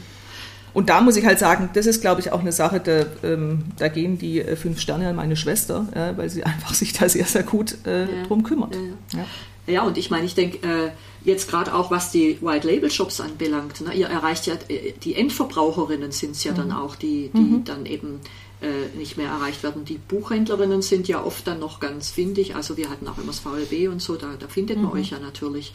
[0.73, 3.65] Und da muss ich halt sagen, das ist, glaube ich, auch eine Sache, da, ähm,
[3.79, 7.09] da gehen die äh, fünf Sterne an meine Schwester, äh, weil sie einfach sich da
[7.09, 8.07] sehr, sehr gut äh, Ja.
[8.27, 8.75] drum kümmert.
[8.75, 9.25] Ja, Ja.
[9.67, 10.91] Ja, und ich meine, ich denke, äh,
[11.25, 15.15] jetzt gerade auch was die White Label Shops anbelangt, ne, ihr erreicht ja, äh, die
[15.15, 18.21] Endverbraucherinnen sind es ja dann auch, die, die dann eben
[18.63, 19.85] äh, nicht mehr erreicht werden.
[19.85, 23.41] Die Buchhändlerinnen sind ja oft dann noch ganz findig, also wir hatten auch immer das
[23.41, 25.73] VLB und so, da, da findet man euch ja natürlich.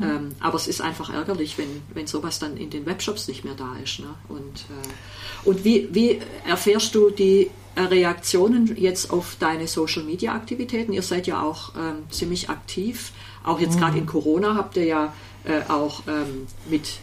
[0.00, 3.54] Ähm, aber es ist einfach ärgerlich, wenn, wenn sowas dann in den Webshops nicht mehr
[3.54, 4.00] da ist.
[4.00, 4.14] Ne?
[4.28, 10.34] Und, äh, und wie, wie erfährst du die äh, Reaktionen jetzt auf deine Social Media
[10.34, 10.92] Aktivitäten?
[10.92, 13.12] Ihr seid ja auch ähm, ziemlich aktiv.
[13.44, 15.12] Auch jetzt gerade in Corona habt ihr ja
[15.44, 16.98] äh, auch ähm, mit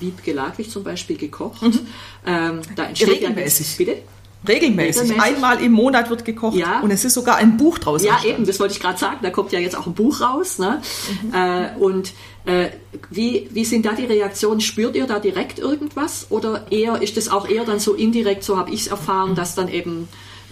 [0.00, 1.60] Wiebke Ladwig zum Beispiel gekocht.
[2.26, 3.78] Ähm, da entsteht Regelmäßig.
[3.78, 4.02] Ja, bitte?
[4.48, 5.02] Regelmäßig.
[5.02, 5.22] Regelmäßig.
[5.22, 6.80] Einmal im Monat wird gekocht Ja.
[6.80, 8.36] und es ist sogar ein Buch draus Ja, entstanden.
[8.38, 9.18] eben, das wollte ich gerade sagen.
[9.22, 10.58] Da kommt ja jetzt auch ein Buch raus.
[10.58, 10.82] Ne?
[11.32, 12.12] Äh, und
[12.44, 12.70] äh,
[13.10, 14.60] wie, wie sind da die Reaktionen?
[14.60, 16.26] Spürt ihr da direkt irgendwas?
[16.30, 19.54] Oder eher ist es auch eher dann so indirekt, so habe ich es erfahren, dass
[19.54, 20.08] dann eben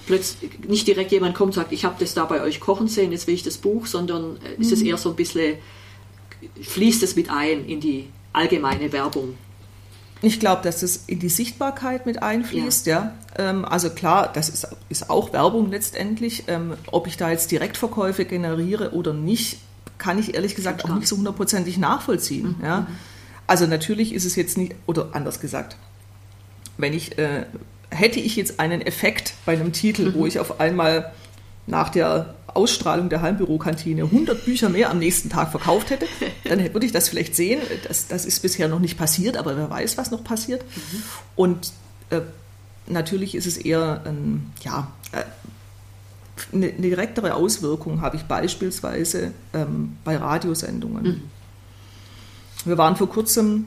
[0.07, 3.13] plötzlich nicht direkt jemand kommt und sagt, ich habe das da bei euch kochen sehen,
[3.13, 5.57] jetzt will ich das Buch, sondern äh, ist es eher so ein bisschen,
[6.61, 9.37] fließt es mit ein in die allgemeine Werbung?
[10.23, 13.15] Ich glaube, dass es in die Sichtbarkeit mit einfließt, ja.
[13.39, 16.45] Ähm, also klar, das ist, ist auch Werbung letztendlich.
[16.47, 19.59] Ähm, ob ich da jetzt Direktverkäufe generiere oder nicht,
[19.97, 22.57] kann ich ehrlich gesagt auch nicht so hundertprozentig nachvollziehen.
[22.63, 22.87] Ja.
[23.47, 25.77] Also natürlich ist es jetzt nicht, oder anders gesagt,
[26.77, 27.47] wenn ich, äh,
[27.91, 31.13] hätte ich jetzt einen Effekt bei einem Titel, wo ich auf einmal
[31.67, 36.07] nach der Ausstrahlung der Heimbürokantine 100 Bücher mehr am nächsten Tag verkauft hätte,
[36.45, 37.61] dann würde ich das vielleicht sehen.
[37.87, 40.65] Das, das ist bisher noch nicht passiert, aber wer weiß, was noch passiert.
[41.37, 41.73] Und
[42.11, 42.21] äh,
[42.87, 45.23] natürlich ist es eher ein, ja, äh,
[46.53, 51.31] eine, direktere Auswirkung habe ich beispielsweise ähm, bei Radiosendungen.
[52.65, 53.67] Wir waren vor kurzem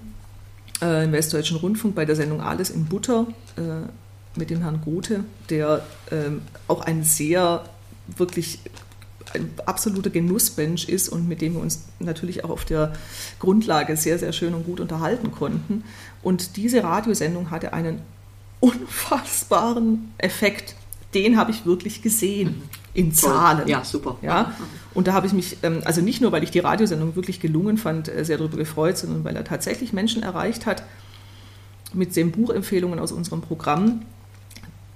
[0.82, 3.88] äh, im Westdeutschen Rundfunk bei der Sendung Alles in Butter äh,
[4.36, 7.64] mit dem Herrn Grote, der ähm, auch ein sehr
[8.18, 8.60] wirklich
[9.34, 12.94] ein absoluter Genussmensch ist und mit dem wir uns natürlich auch auf der
[13.40, 15.84] Grundlage sehr, sehr schön und gut unterhalten konnten.
[16.22, 18.02] Und diese Radiosendung hatte einen
[18.60, 20.76] unfassbaren Effekt.
[21.14, 22.64] Den habe ich wirklich gesehen
[22.94, 23.68] in Zahlen.
[23.68, 24.18] Ja, super.
[24.22, 24.54] Ja,
[24.94, 27.78] und da habe ich mich, ähm, also nicht nur, weil ich die Radiosendung wirklich gelungen
[27.78, 30.84] fand, äh, sehr darüber gefreut, sondern weil er tatsächlich Menschen erreicht hat,
[31.94, 34.02] mit den Buchempfehlungen aus unserem Programm,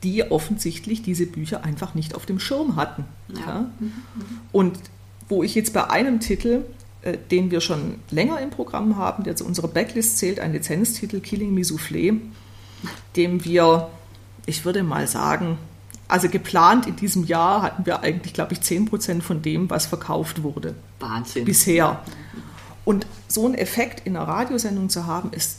[0.04, 3.06] die offensichtlich diese Bücher einfach nicht auf dem Schirm hatten.
[3.34, 3.39] Ja.
[3.39, 3.70] Ja?
[4.52, 4.80] Und
[5.30, 6.66] wo ich jetzt bei einem Titel,
[7.02, 11.20] äh, den wir schon länger im Programm haben, der zu unserer Backlist zählt, ein Lizenztitel,
[11.20, 12.20] Killing Me Soufflé,
[13.16, 13.89] dem wir,
[14.45, 15.58] ich würde mal sagen,
[16.08, 20.43] also geplant in diesem Jahr hatten wir eigentlich, glaube ich, 10% von dem, was verkauft
[20.43, 20.76] wurde.
[21.00, 21.43] Wahnsinn.
[21.43, 22.02] Bisher.
[22.86, 25.58] Und so einen Effekt in einer Radiosendung zu haben, ist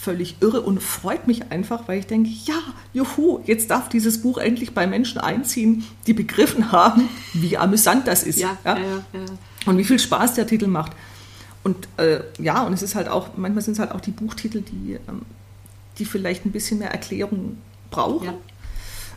[0.00, 2.58] völlig irre und freut mich einfach, weil ich denke, ja,
[2.94, 8.22] juhu, jetzt darf dieses Buch endlich bei Menschen einziehen, die begriffen haben, wie amüsant das
[8.22, 8.38] ist.
[8.38, 8.78] Ja, ja?
[8.78, 9.24] Ja,
[9.66, 10.92] und wie viel Spaß der Titel macht.
[11.62, 14.62] Und äh, ja, und es ist halt auch, manchmal sind es halt auch die Buchtitel,
[14.62, 15.22] die, ähm,
[15.98, 17.58] die vielleicht ein bisschen mehr Erklärung
[17.90, 18.32] brauchen.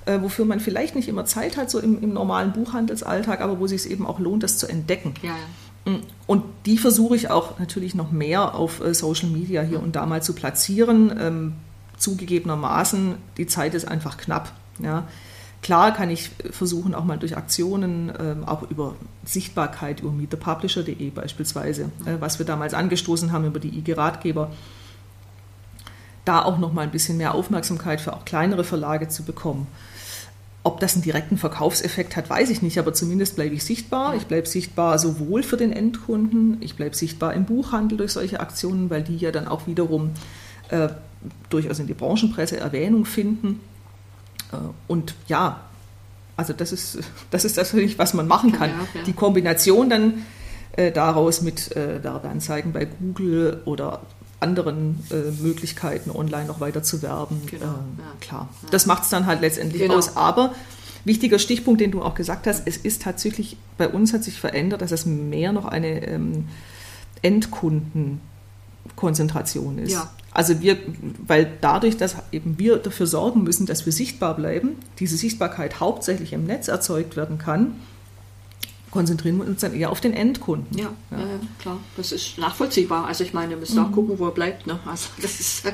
[0.06, 3.68] Äh, wofür man vielleicht nicht immer Zeit hat, so im, im normalen Buchhandelsalltag, aber wo
[3.68, 5.14] sich es eben auch lohnt, das zu entdecken.
[5.22, 5.38] Ja,
[6.28, 10.06] und die versuche ich auch natürlich noch mehr auf äh, Social Media hier und da
[10.06, 11.14] mal zu platzieren.
[11.20, 11.54] Ähm,
[11.98, 14.54] zugegebenermaßen, die Zeit ist einfach knapp.
[14.80, 15.08] Ja.
[15.62, 21.84] Klar kann ich versuchen, auch mal durch Aktionen, ähm, auch über Sichtbarkeit, über meetthepublisher.de beispielsweise,
[22.06, 24.52] äh, was wir damals angestoßen haben über die IG-Ratgeber,
[26.26, 29.68] da auch noch mal ein bisschen mehr Aufmerksamkeit für auch kleinere Verlage zu bekommen.
[30.66, 34.16] Ob das einen direkten Verkaufseffekt hat, weiß ich nicht, aber zumindest bleibe ich sichtbar.
[34.16, 38.90] Ich bleibe sichtbar sowohl für den Endkunden, ich bleibe sichtbar im Buchhandel durch solche Aktionen,
[38.90, 40.12] weil die ja dann auch wiederum
[40.70, 40.88] äh,
[41.50, 43.60] durchaus in die Branchenpresse Erwähnung finden.
[44.54, 44.58] Äh,
[44.88, 45.62] und ja,
[46.38, 47.00] also das ist,
[47.32, 48.70] das ist natürlich, was man machen kann.
[48.70, 49.04] Ja, ja.
[49.04, 50.26] Die Kombination dann
[50.78, 54.02] äh, daraus mit äh, Werbeanzeigen bei Google oder
[54.44, 57.42] anderen äh, Möglichkeiten, online noch weiter zu werben.
[57.48, 58.14] Genau, äh, ja.
[58.20, 58.70] Klar, ja.
[58.70, 59.96] das macht es dann halt letztendlich genau.
[59.96, 60.16] aus.
[60.16, 60.54] Aber
[61.06, 64.82] wichtiger Stichpunkt, den du auch gesagt hast, es ist tatsächlich, bei uns hat sich verändert,
[64.82, 66.50] dass es mehr noch eine ähm,
[67.22, 69.94] Endkundenkonzentration ist.
[69.94, 70.12] Ja.
[70.32, 70.78] Also wir,
[71.26, 76.34] weil dadurch, dass eben wir dafür sorgen müssen, dass wir sichtbar bleiben, diese Sichtbarkeit hauptsächlich
[76.34, 77.76] im Netz erzeugt werden kann,
[78.94, 80.78] konzentrieren wir uns dann eher auf den Endkunden.
[80.78, 81.18] Ja, ja.
[81.18, 81.26] ja
[81.58, 83.08] klar, das ist nachvollziehbar.
[83.08, 83.86] Also ich meine, wir müssen mhm.
[83.86, 84.68] auch gucken, wo er bleibt.
[84.68, 84.80] Ne?
[84.86, 85.66] Also das ist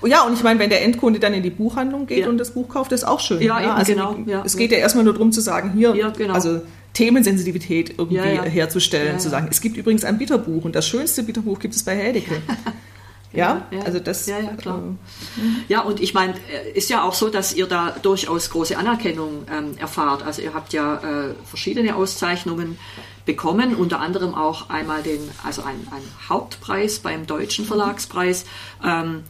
[0.00, 2.28] oh ja, und ich meine, wenn der Endkunde dann in die Buchhandlung geht ja.
[2.28, 3.42] und das Buch kauft, ist auch schön.
[3.42, 3.74] Ja, ja?
[3.74, 4.16] Also genau.
[4.44, 6.34] Es geht ja erstmal nur darum zu sagen, hier, genau.
[6.34, 6.60] also
[6.94, 11.74] Themensensitivität irgendwie herzustellen, zu sagen, es gibt übrigens ein Bitterbuch und das schönste Bitterbuch gibt
[11.74, 12.40] es bei Hedeke.
[13.32, 14.26] Ja, ja, also das.
[14.26, 14.78] Ja, ja, klar.
[14.78, 18.76] Äh, ja, und ich meine, äh, ist ja auch so, dass ihr da durchaus große
[18.76, 20.22] Anerkennung ähm, erfahrt.
[20.22, 22.78] Also ihr habt ja äh, verschiedene Auszeichnungen
[23.26, 28.46] bekommen, unter anderem auch einmal den, also einen, einen Hauptpreis beim Deutschen Verlagspreis.
[28.82, 29.24] Ähm,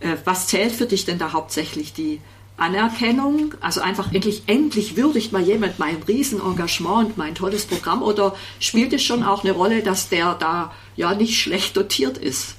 [0.00, 2.20] äh, was zählt für dich denn da hauptsächlich die
[2.56, 8.34] Anerkennung, also einfach endlich, endlich würdigt mal jemand mein Riesenengagement und mein tolles Programm oder
[8.58, 12.56] spielt es schon auch eine Rolle, dass der da ja nicht schlecht dotiert ist?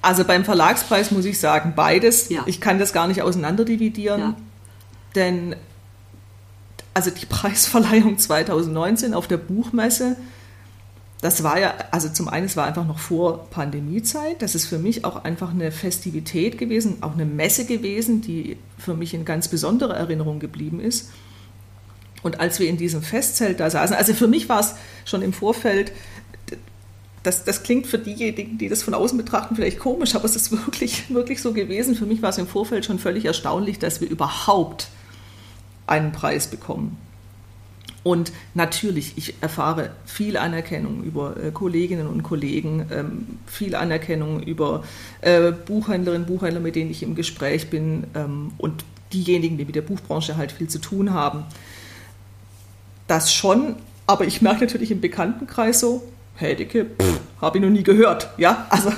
[0.00, 2.28] Also beim Verlagspreis muss ich sagen, beides.
[2.28, 2.42] Ja.
[2.46, 4.34] Ich kann das gar nicht auseinanderdividieren, ja.
[5.14, 5.56] denn
[6.94, 10.16] also die Preisverleihung 2019 auf der Buchmesse,
[11.20, 14.40] das war ja, also zum einen, es war einfach noch vor Pandemiezeit.
[14.40, 18.94] Das ist für mich auch einfach eine Festivität gewesen, auch eine Messe gewesen, die für
[18.94, 21.10] mich in ganz besonderer Erinnerung geblieben ist.
[22.22, 24.74] Und als wir in diesem Festzelt da saßen, also für mich war es
[25.04, 25.92] schon im Vorfeld
[27.22, 30.52] das, das klingt für diejenigen, die das von außen betrachten, vielleicht komisch, aber es ist
[30.52, 31.94] wirklich, wirklich so gewesen.
[31.94, 34.88] Für mich war es im Vorfeld schon völlig erstaunlich, dass wir überhaupt
[35.86, 36.96] einen Preis bekommen.
[38.04, 44.84] Und natürlich, ich erfahre viel Anerkennung über äh, Kolleginnen und Kollegen, ähm, viel Anerkennung über
[45.20, 49.82] äh, Buchhändlerinnen, Buchhändler, mit denen ich im Gespräch bin ähm, und diejenigen, die mit der
[49.82, 51.44] Buchbranche halt viel zu tun haben.
[53.08, 56.02] Das schon, aber ich merke natürlich im Bekanntenkreis so,
[56.40, 56.86] Heidecke,
[57.40, 58.30] habe ich noch nie gehört.
[58.38, 58.92] Ja, also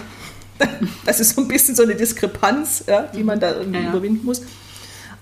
[1.06, 3.90] das ist so ein bisschen so eine Diskrepanz, ja, die man da irgendwie ja, ja.
[3.90, 4.42] überwinden muss.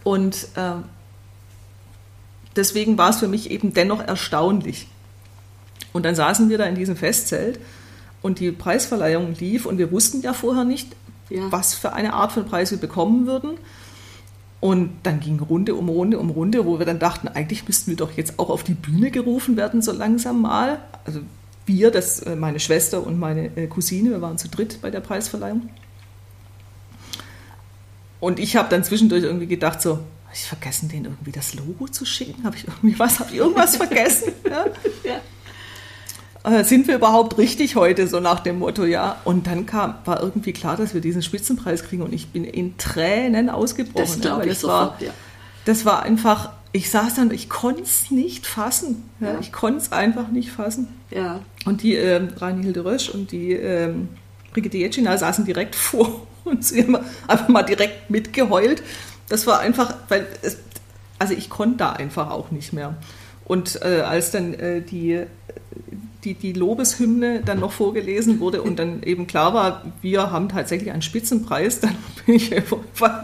[0.05, 0.73] Und äh,
[2.57, 4.89] deswegen war es für mich eben dennoch erstaunlich.
[5.93, 7.59] Und dann saßen wir da in diesem Festzelt
[8.23, 10.95] und die Preisverleihung lief und wir wussten ja vorher nicht,
[11.31, 13.59] was für eine Art von Preis wir bekommen würden.
[14.61, 17.97] Und dann ging Runde um Runde um Runde, wo wir dann dachten, eigentlich müssten wir
[17.97, 20.81] doch jetzt auch auf die Bühne gerufen werden, so langsam mal.
[21.05, 21.21] Also
[21.69, 25.01] wir, das äh, meine Schwester und meine äh, Cousine, wir waren zu dritt bei der
[25.01, 25.69] Preisverleihung.
[28.21, 31.87] Und ich habe dann zwischendurch irgendwie gedacht, so, habe ich vergessen, denen irgendwie das Logo
[31.89, 32.45] zu schicken?
[32.45, 34.33] Habe ich irgendwie was, habe ich irgendwas vergessen?
[34.51, 34.67] ja.
[35.05, 35.21] ja.
[36.45, 39.17] Äh, sind wir überhaupt richtig heute, so nach dem Motto, ja?
[39.25, 42.77] Und dann kam, war irgendwie klar, dass wir diesen Spitzenpreis kriegen und ich bin in
[42.79, 44.07] Tränen ausgebrochen.
[44.07, 45.13] Das glaube ja, ich sofort, war, ja.
[45.65, 49.11] Das war einfach ich saß dann, ich konnte es nicht fassen.
[49.19, 50.87] Ja, Ich konnte es einfach nicht fassen.
[51.11, 51.41] Ja.
[51.65, 54.11] Und die ähm, Reinhilde Rösch und die ähm,
[54.53, 58.85] Brigitte Jetschina saßen direkt vor und sie haben einfach mal direkt mitgeheult.
[59.29, 60.59] Das war einfach, weil es,
[61.19, 62.97] also ich konnte da einfach auch nicht mehr.
[63.45, 65.25] Und äh, als dann äh, die,
[66.25, 70.91] die, die Lobeshymne dann noch vorgelesen wurde und dann eben klar war, wir haben tatsächlich
[70.91, 71.97] einen Spitzenpreis, dann
[72.27, 72.53] bin ich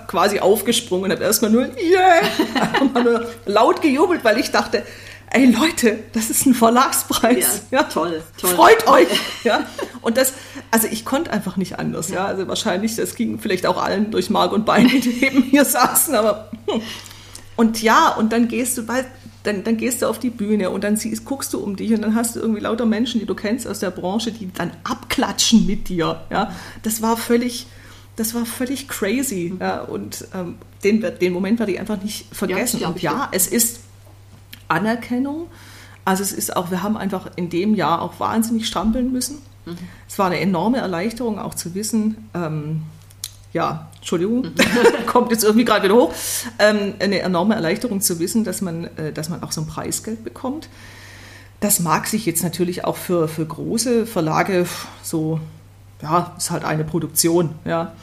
[0.07, 4.85] quasi aufgesprungen und habe erstmal nur, yeah, nur laut gejubelt, weil ich dachte,
[5.33, 7.63] ey Leute, das ist ein Verlagspreis.
[7.71, 7.83] Ja, ja.
[7.85, 8.51] Toll, toll.
[8.51, 9.09] Freut euch.
[9.43, 9.67] Ja.
[10.01, 10.33] Und das,
[10.71, 12.11] also ich konnte einfach nicht anders.
[12.11, 12.27] Ja.
[12.27, 16.15] Also wahrscheinlich, das ging vielleicht auch allen durch Mark und Bein, die neben mir saßen,
[16.15, 16.81] aber hm.
[17.57, 19.07] und ja, und dann gehst du bald,
[19.45, 22.03] dann, dann gehst du auf die Bühne und dann siehst, guckst du um dich und
[22.03, 25.67] dann hast du irgendwie lauter Menschen, die du kennst aus der Branche, die dann abklatschen
[25.67, 26.23] mit dir.
[26.31, 26.53] Ja.
[26.83, 27.67] Das war völlig,
[28.17, 29.55] das war völlig crazy.
[29.61, 29.83] Ja.
[29.83, 32.81] Und ähm, den, den Moment werde ich einfach nicht vergessen.
[32.81, 33.81] Ja, und ja, es ist
[34.69, 35.49] Anerkennung.
[36.07, 39.39] Also es ist auch, wir haben einfach in dem Jahr auch wahnsinnig strampeln müssen.
[39.67, 39.79] Mhm.
[40.09, 42.83] Es war eine enorme Erleichterung auch zu wissen, ähm,
[43.53, 44.49] ja, Entschuldigung,
[45.07, 46.13] kommt jetzt irgendwie gerade wieder hoch,
[46.59, 50.25] ähm, eine enorme Erleichterung zu wissen, dass man, äh, dass man auch so ein Preisgeld
[50.25, 50.69] bekommt.
[51.61, 54.67] Das mag sich jetzt natürlich auch für, für große Verlage
[55.03, 55.41] so,
[56.03, 57.95] ja, ist halt eine Produktion, ja.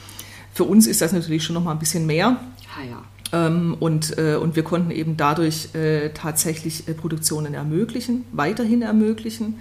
[0.55, 2.37] Für uns ist das natürlich schon noch mal ein bisschen mehr.
[2.75, 3.47] Ah, ja.
[3.47, 9.59] Ähm, und, äh, und wir konnten eben dadurch äh, tatsächlich äh, Produktionen ermöglichen, weiterhin ermöglichen,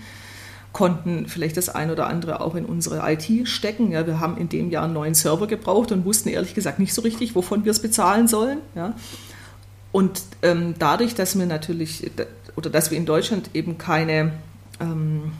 [0.73, 3.91] konnten vielleicht das ein oder andere auch in unsere IT stecken.
[3.91, 6.95] Ja, wir haben in dem Jahr einen neuen Server gebraucht und wussten ehrlich gesagt nicht
[6.95, 8.59] so richtig, wovon wir es bezahlen sollen.
[8.75, 8.95] Ja.
[9.93, 12.11] Und ähm, dadurch, dass wir natürlich
[12.57, 14.33] oder dass wir in Deutschland eben keine,
[14.81, 15.33] ähm,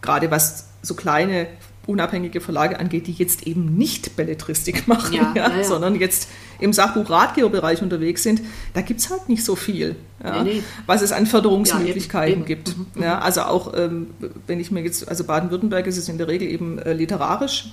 [0.00, 1.46] gerade was so kleine
[1.86, 6.28] unabhängige Verlage angeht, die jetzt eben nicht Belletristik machen, ja, ja, ja, sondern jetzt
[6.58, 8.42] im Sachbuch-Ratgeberbereich unterwegs sind,
[8.74, 10.62] da gibt es halt nicht so viel, nee, nee.
[10.86, 12.76] was es an Förderungsmöglichkeiten gibt.
[12.94, 14.08] Mhm, also auch, ähm,
[14.46, 17.72] wenn ich mir jetzt, also Baden-Württemberg ist es in der Regel eben äh, literarisch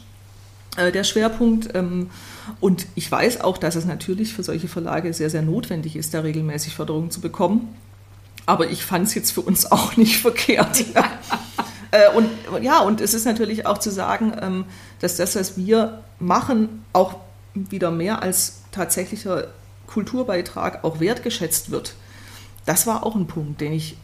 [0.77, 1.75] äh, der Schwerpunkt.
[1.75, 2.09] Ähm,
[2.61, 6.21] und ich weiß auch, dass es natürlich für solche Verlage sehr, sehr notwendig ist, da
[6.21, 7.75] regelmäßig Förderung zu bekommen.
[8.45, 10.85] Aber ich fand es jetzt für uns auch nicht verkehrt.
[11.91, 12.29] Äh, und
[12.61, 14.65] ja, und es ist natürlich auch zu sagen, ähm,
[14.99, 17.15] dass das, was wir machen, auch
[17.53, 19.47] wieder mehr als tatsächlicher
[19.87, 21.95] Kulturbeitrag auch wertgeschätzt wird.
[22.65, 23.97] Das war auch ein Punkt, den ich,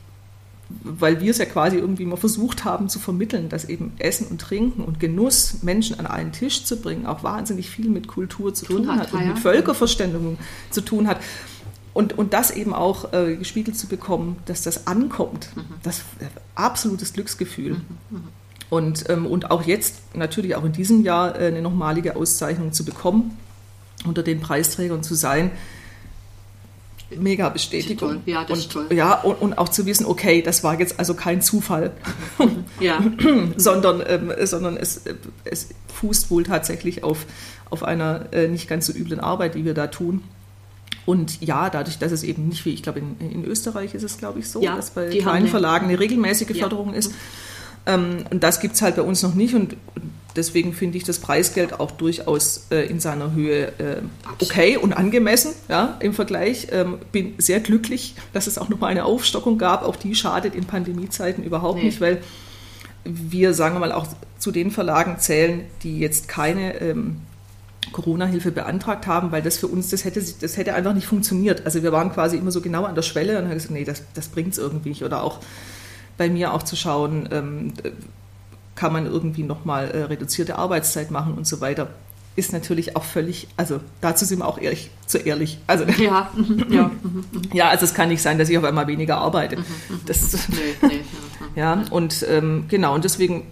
[0.69, 4.39] weil wir es ja quasi irgendwie mal versucht haben zu vermitteln, dass eben Essen und
[4.39, 8.65] Trinken und Genuss Menschen an einen Tisch zu bringen auch wahnsinnig viel mit Kultur zu
[8.65, 10.37] tun, tun hat, hat und mit Völkerverständigung
[10.71, 11.19] zu tun hat.
[11.93, 15.75] Und, und das eben auch äh, gespiegelt zu bekommen, dass das ankommt, mhm.
[15.83, 16.25] das äh,
[16.55, 17.73] absolutes Glücksgefühl.
[17.73, 18.17] Mhm.
[18.17, 18.23] Mhm.
[18.69, 22.83] Und, ähm, und auch jetzt, natürlich auch in diesem Jahr, äh, eine nochmalige Auszeichnung zu
[22.83, 23.37] bekommen,
[24.05, 25.51] unter den Preisträgern zu sein,
[27.17, 28.21] mega Bestätigung.
[28.25, 28.87] Ja, das und, ist toll.
[28.91, 31.91] Ja, und, und, auch zu wissen, okay, das war jetzt also kein Zufall,
[32.79, 33.03] ja.
[33.57, 35.01] sondern, ähm, sondern es,
[35.43, 37.25] es fußt wohl tatsächlich auf,
[37.69, 40.23] auf einer äh, nicht ganz so üblen Arbeit, die wir da tun.
[41.05, 44.17] Und ja, dadurch, dass es eben nicht wie, ich glaube, in, in Österreich ist es,
[44.17, 46.55] glaube ich, so, ja, dass bei kleinen Verlagen eine regelmäßige ja.
[46.55, 47.13] Förderung ist.
[47.85, 49.53] Ähm, und das gibt es halt bei uns noch nicht.
[49.53, 49.75] Und
[50.35, 54.01] deswegen finde ich das Preisgeld auch durchaus äh, in seiner Höhe äh,
[54.39, 56.67] okay und angemessen ja, im Vergleich.
[56.71, 59.83] Ähm, bin sehr glücklich, dass es auch nochmal eine Aufstockung gab.
[59.83, 61.85] Auch die schadet in Pandemiezeiten überhaupt nee.
[61.85, 62.21] nicht, weil
[63.03, 64.07] wir, sagen wir mal, auch
[64.39, 67.17] zu den Verlagen zählen, die jetzt keine ähm,
[67.91, 71.65] Corona-Hilfe beantragt haben, weil das für uns, das hätte, das hätte einfach nicht funktioniert.
[71.65, 74.03] Also wir waren quasi immer so genau an der Schwelle und haben gesagt, nee, das,
[74.13, 75.03] das bringt es irgendwie nicht.
[75.03, 75.39] Oder auch
[76.17, 77.73] bei mir auch zu schauen, ähm,
[78.75, 81.89] kann man irgendwie nochmal äh, reduzierte Arbeitszeit machen und so weiter.
[82.35, 85.59] Ist natürlich auch völlig, also dazu sind wir auch ehrlich, zu ehrlich.
[85.67, 86.31] Also, ja,
[86.69, 86.89] ja.
[87.53, 89.57] ja, also es kann nicht sein, dass ich auf einmal weniger arbeite.
[90.07, 91.01] Das, nee, nee,
[91.55, 93.43] ja, und ähm, genau, und deswegen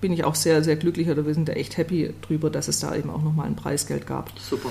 [0.00, 2.80] bin ich auch sehr, sehr glücklich oder wir sind da echt happy drüber, dass es
[2.80, 4.32] da eben auch nochmal ein Preisgeld gab.
[4.38, 4.70] Super.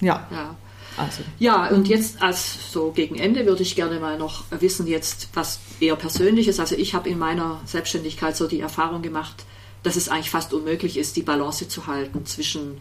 [0.00, 0.26] Ja.
[0.30, 0.56] ja.
[0.96, 1.22] Also.
[1.38, 5.58] Ja, und jetzt als so gegen Ende würde ich gerne mal noch wissen, jetzt was
[5.78, 6.58] eher Persönliches.
[6.58, 9.44] Also ich habe in meiner Selbstständigkeit so die Erfahrung gemacht,
[9.82, 12.80] dass es eigentlich fast unmöglich ist, die Balance zu halten zwischen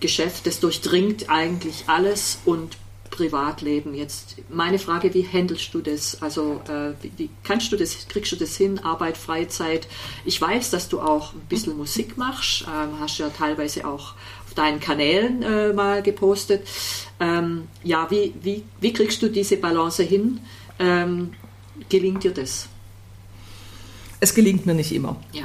[0.00, 2.78] Geschäft, das durchdringt eigentlich alles und
[3.10, 3.94] Privatleben.
[3.94, 6.20] Jetzt meine Frage, wie handelst du das?
[6.22, 9.88] Also äh, wie, kannst du das, kriegst du das hin, Arbeit, Freizeit?
[10.24, 14.14] Ich weiß, dass du auch ein bisschen Musik machst, ähm, hast ja teilweise auch
[14.46, 16.66] auf deinen Kanälen äh, mal gepostet.
[17.18, 20.40] Ähm, ja, wie, wie, wie kriegst du diese Balance hin?
[20.78, 21.34] Ähm,
[21.88, 22.68] gelingt dir das?
[24.20, 25.16] Es gelingt mir nicht immer.
[25.32, 25.44] Ja.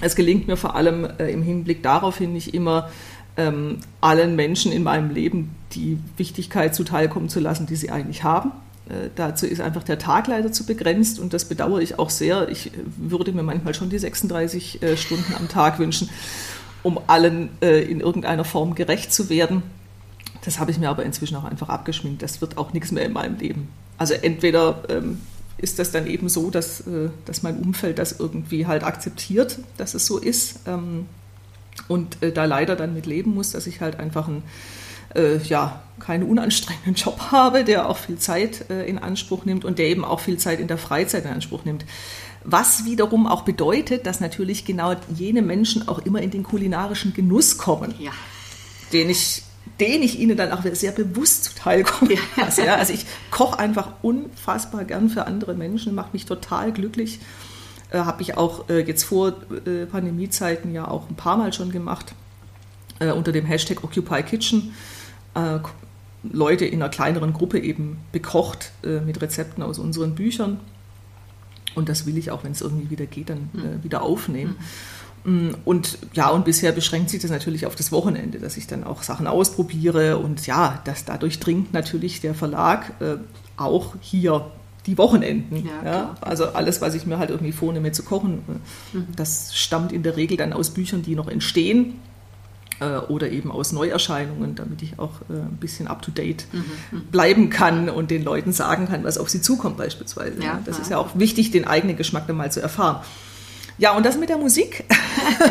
[0.00, 2.90] Es gelingt mir vor allem äh, im Hinblick darauf hin nicht immer,
[3.36, 8.52] ähm, allen Menschen in meinem Leben die Wichtigkeit zuteilkommen zu lassen, die sie eigentlich haben.
[8.88, 12.48] äh, dazu ist einfach der Tag leider zu begrenzt und das bedauere ich auch sehr.
[12.48, 16.10] Ich würde mir manchmal schon die 36 äh, Stunden am Tag wünschen,
[16.82, 19.62] um allen äh, in irgendeiner Form gerecht zu werden.
[20.44, 22.22] Das habe ich mir aber inzwischen auch einfach abgeschminkt.
[22.22, 23.68] Das wird auch nichts mehr in meinem Leben.
[23.96, 25.18] Also entweder ähm,
[25.56, 29.94] ist das dann eben so, dass, äh, dass mein Umfeld das irgendwie halt akzeptiert, dass
[29.94, 31.06] es so ist ähm,
[31.88, 34.42] und äh, da leider dann mit leben muss, dass ich halt einfach ein
[35.14, 39.78] äh, ja, keinen unanstrengenden Job habe, der auch viel Zeit äh, in Anspruch nimmt und
[39.78, 41.84] der eben auch viel Zeit in der Freizeit in Anspruch nimmt.
[42.44, 47.56] Was wiederum auch bedeutet, dass natürlich genau jene Menschen auch immer in den kulinarischen Genuss
[47.56, 48.12] kommen, ja.
[48.92, 49.42] den ich
[49.80, 52.62] den ich ihnen dann auch sehr bewusst zuteilkommen lasse.
[52.66, 52.76] Ja.
[52.76, 57.18] Also ich koche einfach unfassbar gern für andere Menschen, macht mich total glücklich.
[57.94, 59.34] Äh, Habe ich auch äh, jetzt vor
[59.66, 62.12] äh, Pandemiezeiten ja auch ein paar Mal schon gemacht
[62.98, 64.74] äh, unter dem Hashtag Occupy Kitchen
[65.34, 65.58] äh,
[66.24, 70.58] Leute in einer kleineren Gruppe eben bekocht äh, mit Rezepten aus unseren Büchern.
[71.74, 73.84] Und das will ich auch, wenn es irgendwie wieder geht, dann mhm.
[73.84, 74.56] wieder aufnehmen.
[75.24, 75.56] Mhm.
[75.64, 79.02] Und ja, und bisher beschränkt sich das natürlich auf das Wochenende, dass ich dann auch
[79.02, 80.18] Sachen ausprobiere.
[80.18, 82.92] Und ja, das, dadurch dringt natürlich der Verlag
[83.56, 84.50] auch hier
[84.86, 85.66] die Wochenenden.
[85.66, 88.42] Ja, ja, Also alles, was ich mir halt irgendwie vornehme zu kochen,
[88.92, 89.06] äh, mhm.
[89.16, 91.94] das stammt in der Regel dann aus Büchern, die noch entstehen
[92.80, 97.00] äh, oder eben aus Neuerscheinungen, damit ich auch äh, ein bisschen up-to-date mhm, mhm.
[97.06, 100.42] bleiben kann und den Leuten sagen kann, was auf sie zukommt beispielsweise.
[100.42, 100.82] Ja, das ja.
[100.82, 103.02] ist ja auch wichtig, den eigenen Geschmack dann mal zu erfahren.
[103.76, 104.84] Ja, und das mit der Musik.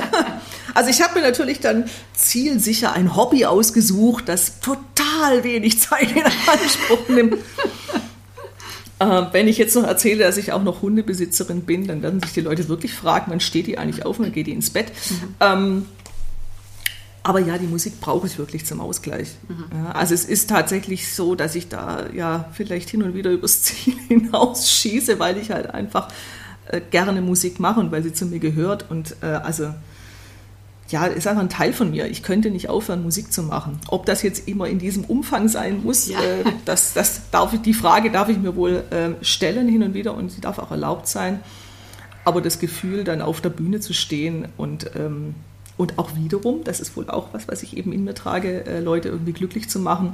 [0.74, 6.24] also ich habe mir natürlich dann zielsicher ein Hobby ausgesucht, das total wenig Zeit in
[6.24, 7.38] Anspruch nimmt.
[9.00, 12.34] Äh, wenn ich jetzt noch erzähle, dass ich auch noch Hundebesitzerin bin, dann werden sich
[12.34, 14.92] die Leute wirklich fragen, wann steht die eigentlich auf und dann geht die ins Bett.
[15.10, 15.36] Mhm.
[15.40, 15.86] Ähm,
[17.24, 19.30] aber ja, die Musik brauche ich wirklich zum Ausgleich.
[19.48, 19.66] Mhm.
[19.74, 23.62] Ja, also es ist tatsächlich so, dass ich da ja vielleicht hin und wieder übers
[23.64, 26.10] Ziel hinausschieße, weil ich halt einfach
[26.68, 28.92] äh, gerne Musik mache und weil sie zu mir gehört.
[28.92, 29.74] Und äh, also
[30.90, 32.08] ja, ist einfach ein Teil von mir.
[32.08, 33.80] Ich könnte nicht aufhören, Musik zu machen.
[33.88, 36.20] Ob das jetzt immer in diesem Umfang sein muss, ja.
[36.20, 39.94] äh, das, das darf ich, die Frage darf ich mir wohl äh, stellen hin und
[39.94, 41.40] wieder und sie darf auch erlaubt sein.
[42.26, 45.36] Aber das Gefühl, dann auf der Bühne zu stehen und ähm,
[45.76, 48.80] und auch wiederum, das ist wohl auch was, was ich eben in mir trage, äh,
[48.80, 50.14] Leute irgendwie glücklich zu machen.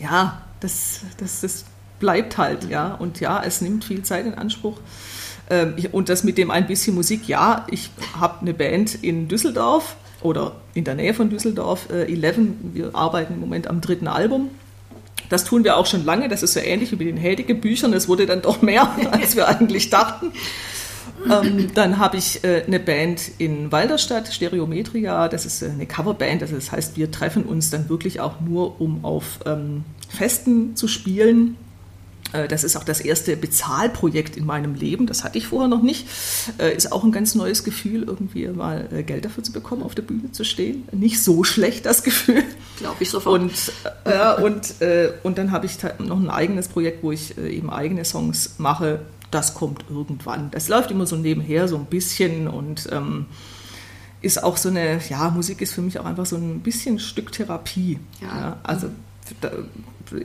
[0.00, 1.64] Ja, das, das, das
[2.00, 2.94] bleibt halt, ja.
[2.94, 4.78] Und ja, es nimmt viel Zeit in Anspruch.
[5.50, 9.96] Ähm, und das mit dem ein bisschen Musik, ja, ich habe eine Band in Düsseldorf
[10.22, 12.72] oder in der Nähe von Düsseldorf, äh, Eleven.
[12.74, 14.50] Wir arbeiten im Moment am dritten Album.
[15.28, 16.28] Das tun wir auch schon lange.
[16.28, 17.92] Das ist so ähnlich wie mit den Hedige-Büchern.
[17.92, 20.32] Es wurde dann doch mehr, als wir eigentlich dachten.
[21.30, 25.28] Ähm, dann habe ich äh, eine Band in Walderstadt, Stereometria.
[25.28, 26.42] Das ist äh, eine Coverband.
[26.42, 30.88] Also das heißt, wir treffen uns dann wirklich auch nur, um auf ähm, Festen zu
[30.88, 31.56] spielen.
[32.32, 35.06] Äh, das ist auch das erste Bezahlprojekt in meinem Leben.
[35.06, 36.06] Das hatte ich vorher noch nicht.
[36.58, 39.94] Äh, ist auch ein ganz neues Gefühl, irgendwie mal äh, Geld dafür zu bekommen, auf
[39.94, 40.88] der Bühne zu stehen.
[40.92, 42.42] Nicht so schlecht, das Gefühl.
[42.78, 43.40] Glaube ich sofort.
[43.40, 43.72] Und,
[44.04, 48.04] äh, und, äh, und dann habe ich noch ein eigenes Projekt, wo ich eben eigene
[48.04, 49.00] Songs mache
[49.30, 50.50] das kommt irgendwann.
[50.50, 53.26] Das läuft immer so nebenher, so ein bisschen und ähm,
[54.22, 57.32] ist auch so eine, ja, Musik ist für mich auch einfach so ein bisschen Stück
[57.32, 57.98] Therapie.
[58.20, 58.28] Ja.
[58.28, 58.88] ja also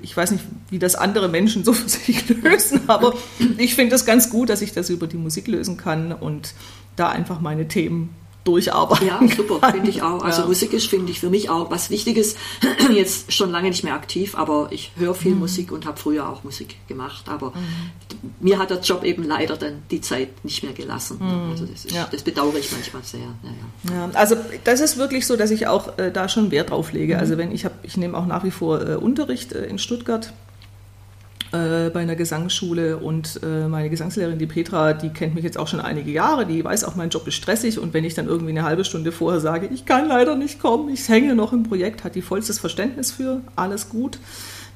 [0.01, 3.13] ich weiß nicht, wie das andere Menschen so für sich lösen, aber
[3.57, 6.53] ich finde es ganz gut, dass ich das über die Musik lösen kann und
[6.95, 9.07] da einfach meine Themen durcharbeiten.
[9.07, 10.23] Ja, super, finde ich auch.
[10.23, 10.47] Also ja.
[10.47, 12.35] Musik ist, finde ich, für mich auch was Wichtiges.
[12.91, 15.39] Jetzt schon lange nicht mehr aktiv, aber ich höre viel mhm.
[15.39, 17.25] Musik und habe früher auch Musik gemacht.
[17.27, 18.31] Aber mhm.
[18.39, 21.17] mir hat der Job eben leider dann die Zeit nicht mehr gelassen.
[21.19, 21.51] Mhm.
[21.51, 22.07] Also das, ist, ja.
[22.11, 23.19] das, bedauere ich manchmal sehr.
[23.89, 27.19] Ja, also das ist wirklich so, dass ich auch äh, da schon Wert drauf lege.
[27.19, 27.37] Also mhm.
[27.37, 30.33] wenn ich habe, ich nehme auch nach wie vor äh, Unterricht äh, in Stuttgart
[31.51, 35.67] äh, bei einer Gesangsschule und äh, meine Gesangslehrerin, die Petra, die kennt mich jetzt auch
[35.67, 38.51] schon einige Jahre, die weiß auch, mein Job ist stressig und wenn ich dann irgendwie
[38.51, 42.03] eine halbe Stunde vorher sage, ich kann leider nicht kommen, ich hänge noch im Projekt,
[42.03, 44.17] hat die vollstes Verständnis für, alles gut,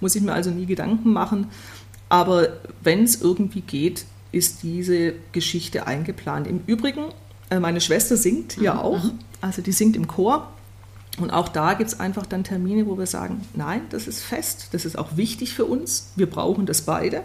[0.02, 1.48] muss ich mir also nie Gedanken machen.
[2.10, 2.50] Aber
[2.84, 6.46] wenn es irgendwie geht, ist diese Geschichte eingeplant.
[6.46, 7.06] Im Übrigen,
[7.50, 9.20] äh, meine Schwester singt ja mhm, auch, mhm.
[9.40, 10.52] also die singt im Chor
[11.18, 14.70] und auch da gibt es einfach dann Termine, wo wir sagen, nein, das ist fest,
[14.72, 17.24] das ist auch wichtig für uns, wir brauchen das beide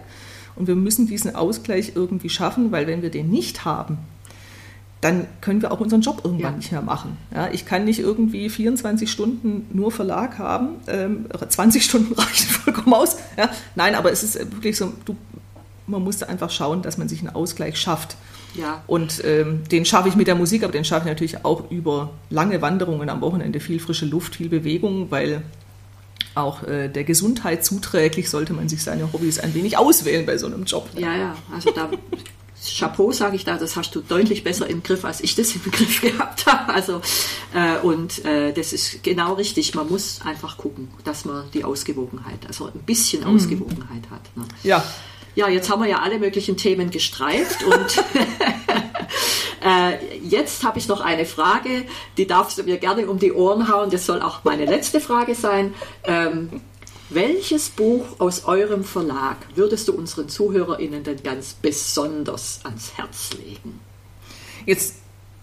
[0.56, 3.98] und wir müssen diesen Ausgleich irgendwie schaffen, weil wenn wir den nicht haben,
[5.00, 6.56] dann können wir auch unseren Job irgendwann ja.
[6.58, 7.16] nicht mehr machen.
[7.34, 12.94] Ja, ich kann nicht irgendwie 24 Stunden nur Verlag haben, ähm, 20 Stunden reichen vollkommen
[12.94, 13.16] aus.
[13.38, 15.16] Ja, nein, aber es ist wirklich so, du,
[15.86, 18.16] man muss einfach schauen, dass man sich einen Ausgleich schafft.
[18.54, 18.82] Ja.
[18.86, 22.10] Und ähm, den schaffe ich mit der Musik, aber den schaffe ich natürlich auch über
[22.30, 25.42] lange Wanderungen am Wochenende, viel frische Luft, viel Bewegung, weil
[26.34, 30.46] auch äh, der Gesundheit zuträglich, sollte man sich seine Hobbys ein wenig auswählen bei so
[30.46, 30.88] einem Job.
[30.96, 31.90] Ja, ja, also da
[32.62, 35.62] Chapeau, sage ich da, das hast du deutlich besser im Griff, als ich das im
[35.70, 36.72] Griff gehabt habe.
[36.72, 37.00] Also,
[37.54, 39.74] äh, und äh, das ist genau richtig.
[39.74, 43.34] Man muss einfach gucken, dass man die Ausgewogenheit, also ein bisschen mhm.
[43.34, 44.36] Ausgewogenheit hat.
[44.36, 44.44] Ne?
[44.62, 44.84] Ja.
[45.34, 48.04] Ja, jetzt haben wir ja alle möglichen Themen gestreift und
[49.64, 51.84] äh, jetzt habe ich noch eine Frage,
[52.16, 53.90] die darfst du mir gerne um die Ohren hauen.
[53.90, 55.74] Das soll auch meine letzte Frage sein.
[56.04, 56.60] Ähm,
[57.08, 63.80] welches Buch aus eurem Verlag würdest du unseren ZuhörerInnen denn ganz besonders ans Herz legen?
[64.64, 64.99] Jetzt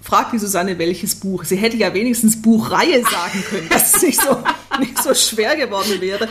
[0.08, 1.43] fragt die Susanne, welches Buch.
[1.43, 4.38] Sie hätte ja wenigstens Buchreihe sagen können, dass es nicht so,
[4.80, 6.30] nicht so schwer geworden wäre.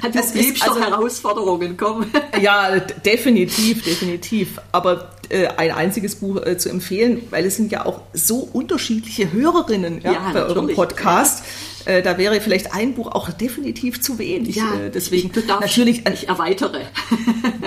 [0.00, 2.06] Du es liebst also, Herausforderungen, komm.
[2.40, 4.60] Ja, definitiv, definitiv.
[4.70, 9.32] Aber äh, ein einziges Buch äh, zu empfehlen, weil es sind ja auch so unterschiedliche
[9.32, 11.40] Hörerinnen ja, ja, bei eurem Podcast.
[11.40, 11.50] Ja
[11.86, 14.56] äh, da wäre vielleicht ein Buch auch definitiv zu wenig.
[14.56, 16.06] Ja, äh, deswegen ich, natürlich.
[16.06, 16.80] Äh, ich erweitere.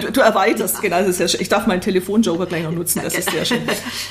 [0.02, 0.82] Du, du erweiterst, ja.
[0.82, 1.00] genau.
[1.00, 3.02] Das ist ja, ich darf meinen Telefonjoker gleich noch nutzen.
[3.04, 3.62] Das ist sehr schön.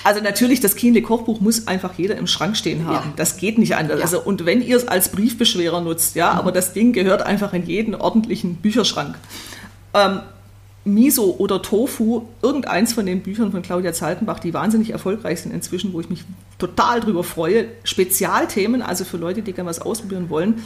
[0.05, 3.09] Also natürlich, das Kienle Kochbuch muss einfach jeder im Schrank stehen haben.
[3.09, 3.13] Ja.
[3.17, 3.99] Das geht nicht anders.
[3.99, 4.05] Ja.
[4.05, 6.39] Also und wenn ihr es als Briefbeschwerer nutzt, ja, mhm.
[6.39, 9.17] aber das Ding gehört einfach in jeden ordentlichen Bücherschrank.
[9.95, 10.21] Ähm,
[10.95, 15.93] Miso oder Tofu, irgendeins von den Büchern von Claudia Zaltenbach, die wahnsinnig erfolgreich sind inzwischen,
[15.93, 16.25] wo ich mich
[16.59, 17.67] total drüber freue.
[17.85, 20.63] Spezialthemen, also für Leute, die gerne was ausprobieren wollen.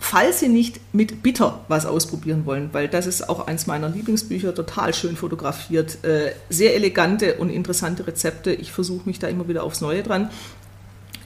[0.00, 4.54] Falls Sie nicht mit Bitter was ausprobieren wollen, weil das ist auch eins meiner Lieblingsbücher,
[4.54, 8.52] total schön fotografiert, äh, sehr elegante und interessante Rezepte.
[8.52, 10.30] Ich versuche mich da immer wieder aufs Neue dran.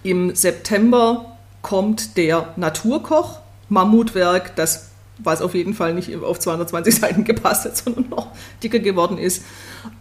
[0.02, 7.24] Im September kommt der Naturkoch, Mammutwerk, das was auf jeden Fall nicht auf 220 Seiten
[7.24, 8.28] gepasst hat, sondern noch
[8.62, 9.44] dicker geworden ist.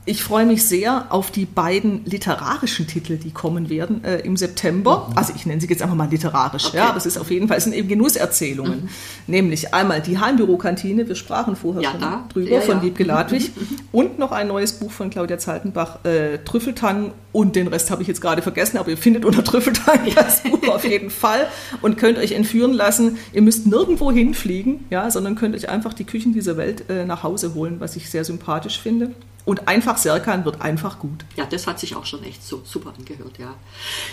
[0.05, 5.07] Ich freue mich sehr auf die beiden literarischen Titel, die kommen werden äh, im September.
[5.09, 5.18] Mhm.
[5.18, 6.68] Also ich nenne sie jetzt einfach mal literarisch.
[6.68, 6.78] Okay.
[6.78, 8.84] Ja, aber es ist auf jeden Fall, es sind eben Genusserzählungen.
[8.84, 8.89] Mhm.
[9.28, 12.26] Nämlich einmal die Heimbürokantine, wir sprachen vorher ja, schon da.
[12.32, 12.84] drüber, ja, von ja.
[12.84, 13.51] Liebke Ladwig.
[13.55, 13.78] Mhm.
[13.91, 17.14] Und noch ein neues Buch von Claudia Zaltenbach, äh, Trüffeltang.
[17.34, 20.67] Und den Rest habe ich jetzt gerade vergessen, aber ihr findet unter Trüffeltang das Buch
[20.67, 21.47] auf jeden Fall
[21.82, 23.17] und könnt euch entführen lassen.
[23.32, 27.23] Ihr müsst nirgendwo hinfliegen, ja, sondern könnt euch einfach die Küchen dieser Welt äh, nach
[27.23, 29.11] Hause holen, was ich sehr sympathisch finde.
[29.44, 31.26] Und einfach Serkan wird einfach gut.
[31.36, 33.56] Ja, das hat sich auch schon echt so super angehört, ja.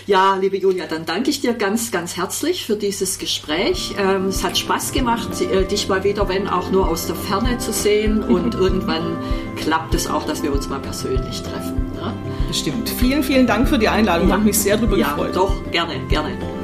[0.07, 3.93] Ja, liebe Julia, dann danke ich dir ganz, ganz herzlich für dieses Gespräch.
[3.97, 7.57] Ähm, es hat Spaß gemacht, äh, dich mal wieder, wenn auch nur aus der Ferne
[7.59, 8.23] zu sehen.
[8.29, 9.17] Und irgendwann
[9.57, 11.75] klappt es auch, dass wir uns mal persönlich treffen.
[11.93, 12.13] Ne?
[12.47, 12.89] Bestimmt.
[12.89, 14.29] Vielen, vielen Dank für die Einladung.
[14.29, 14.35] Ja.
[14.35, 15.35] Hat mich sehr darüber ja, gefreut.
[15.35, 16.58] Doch, gerne, gerne.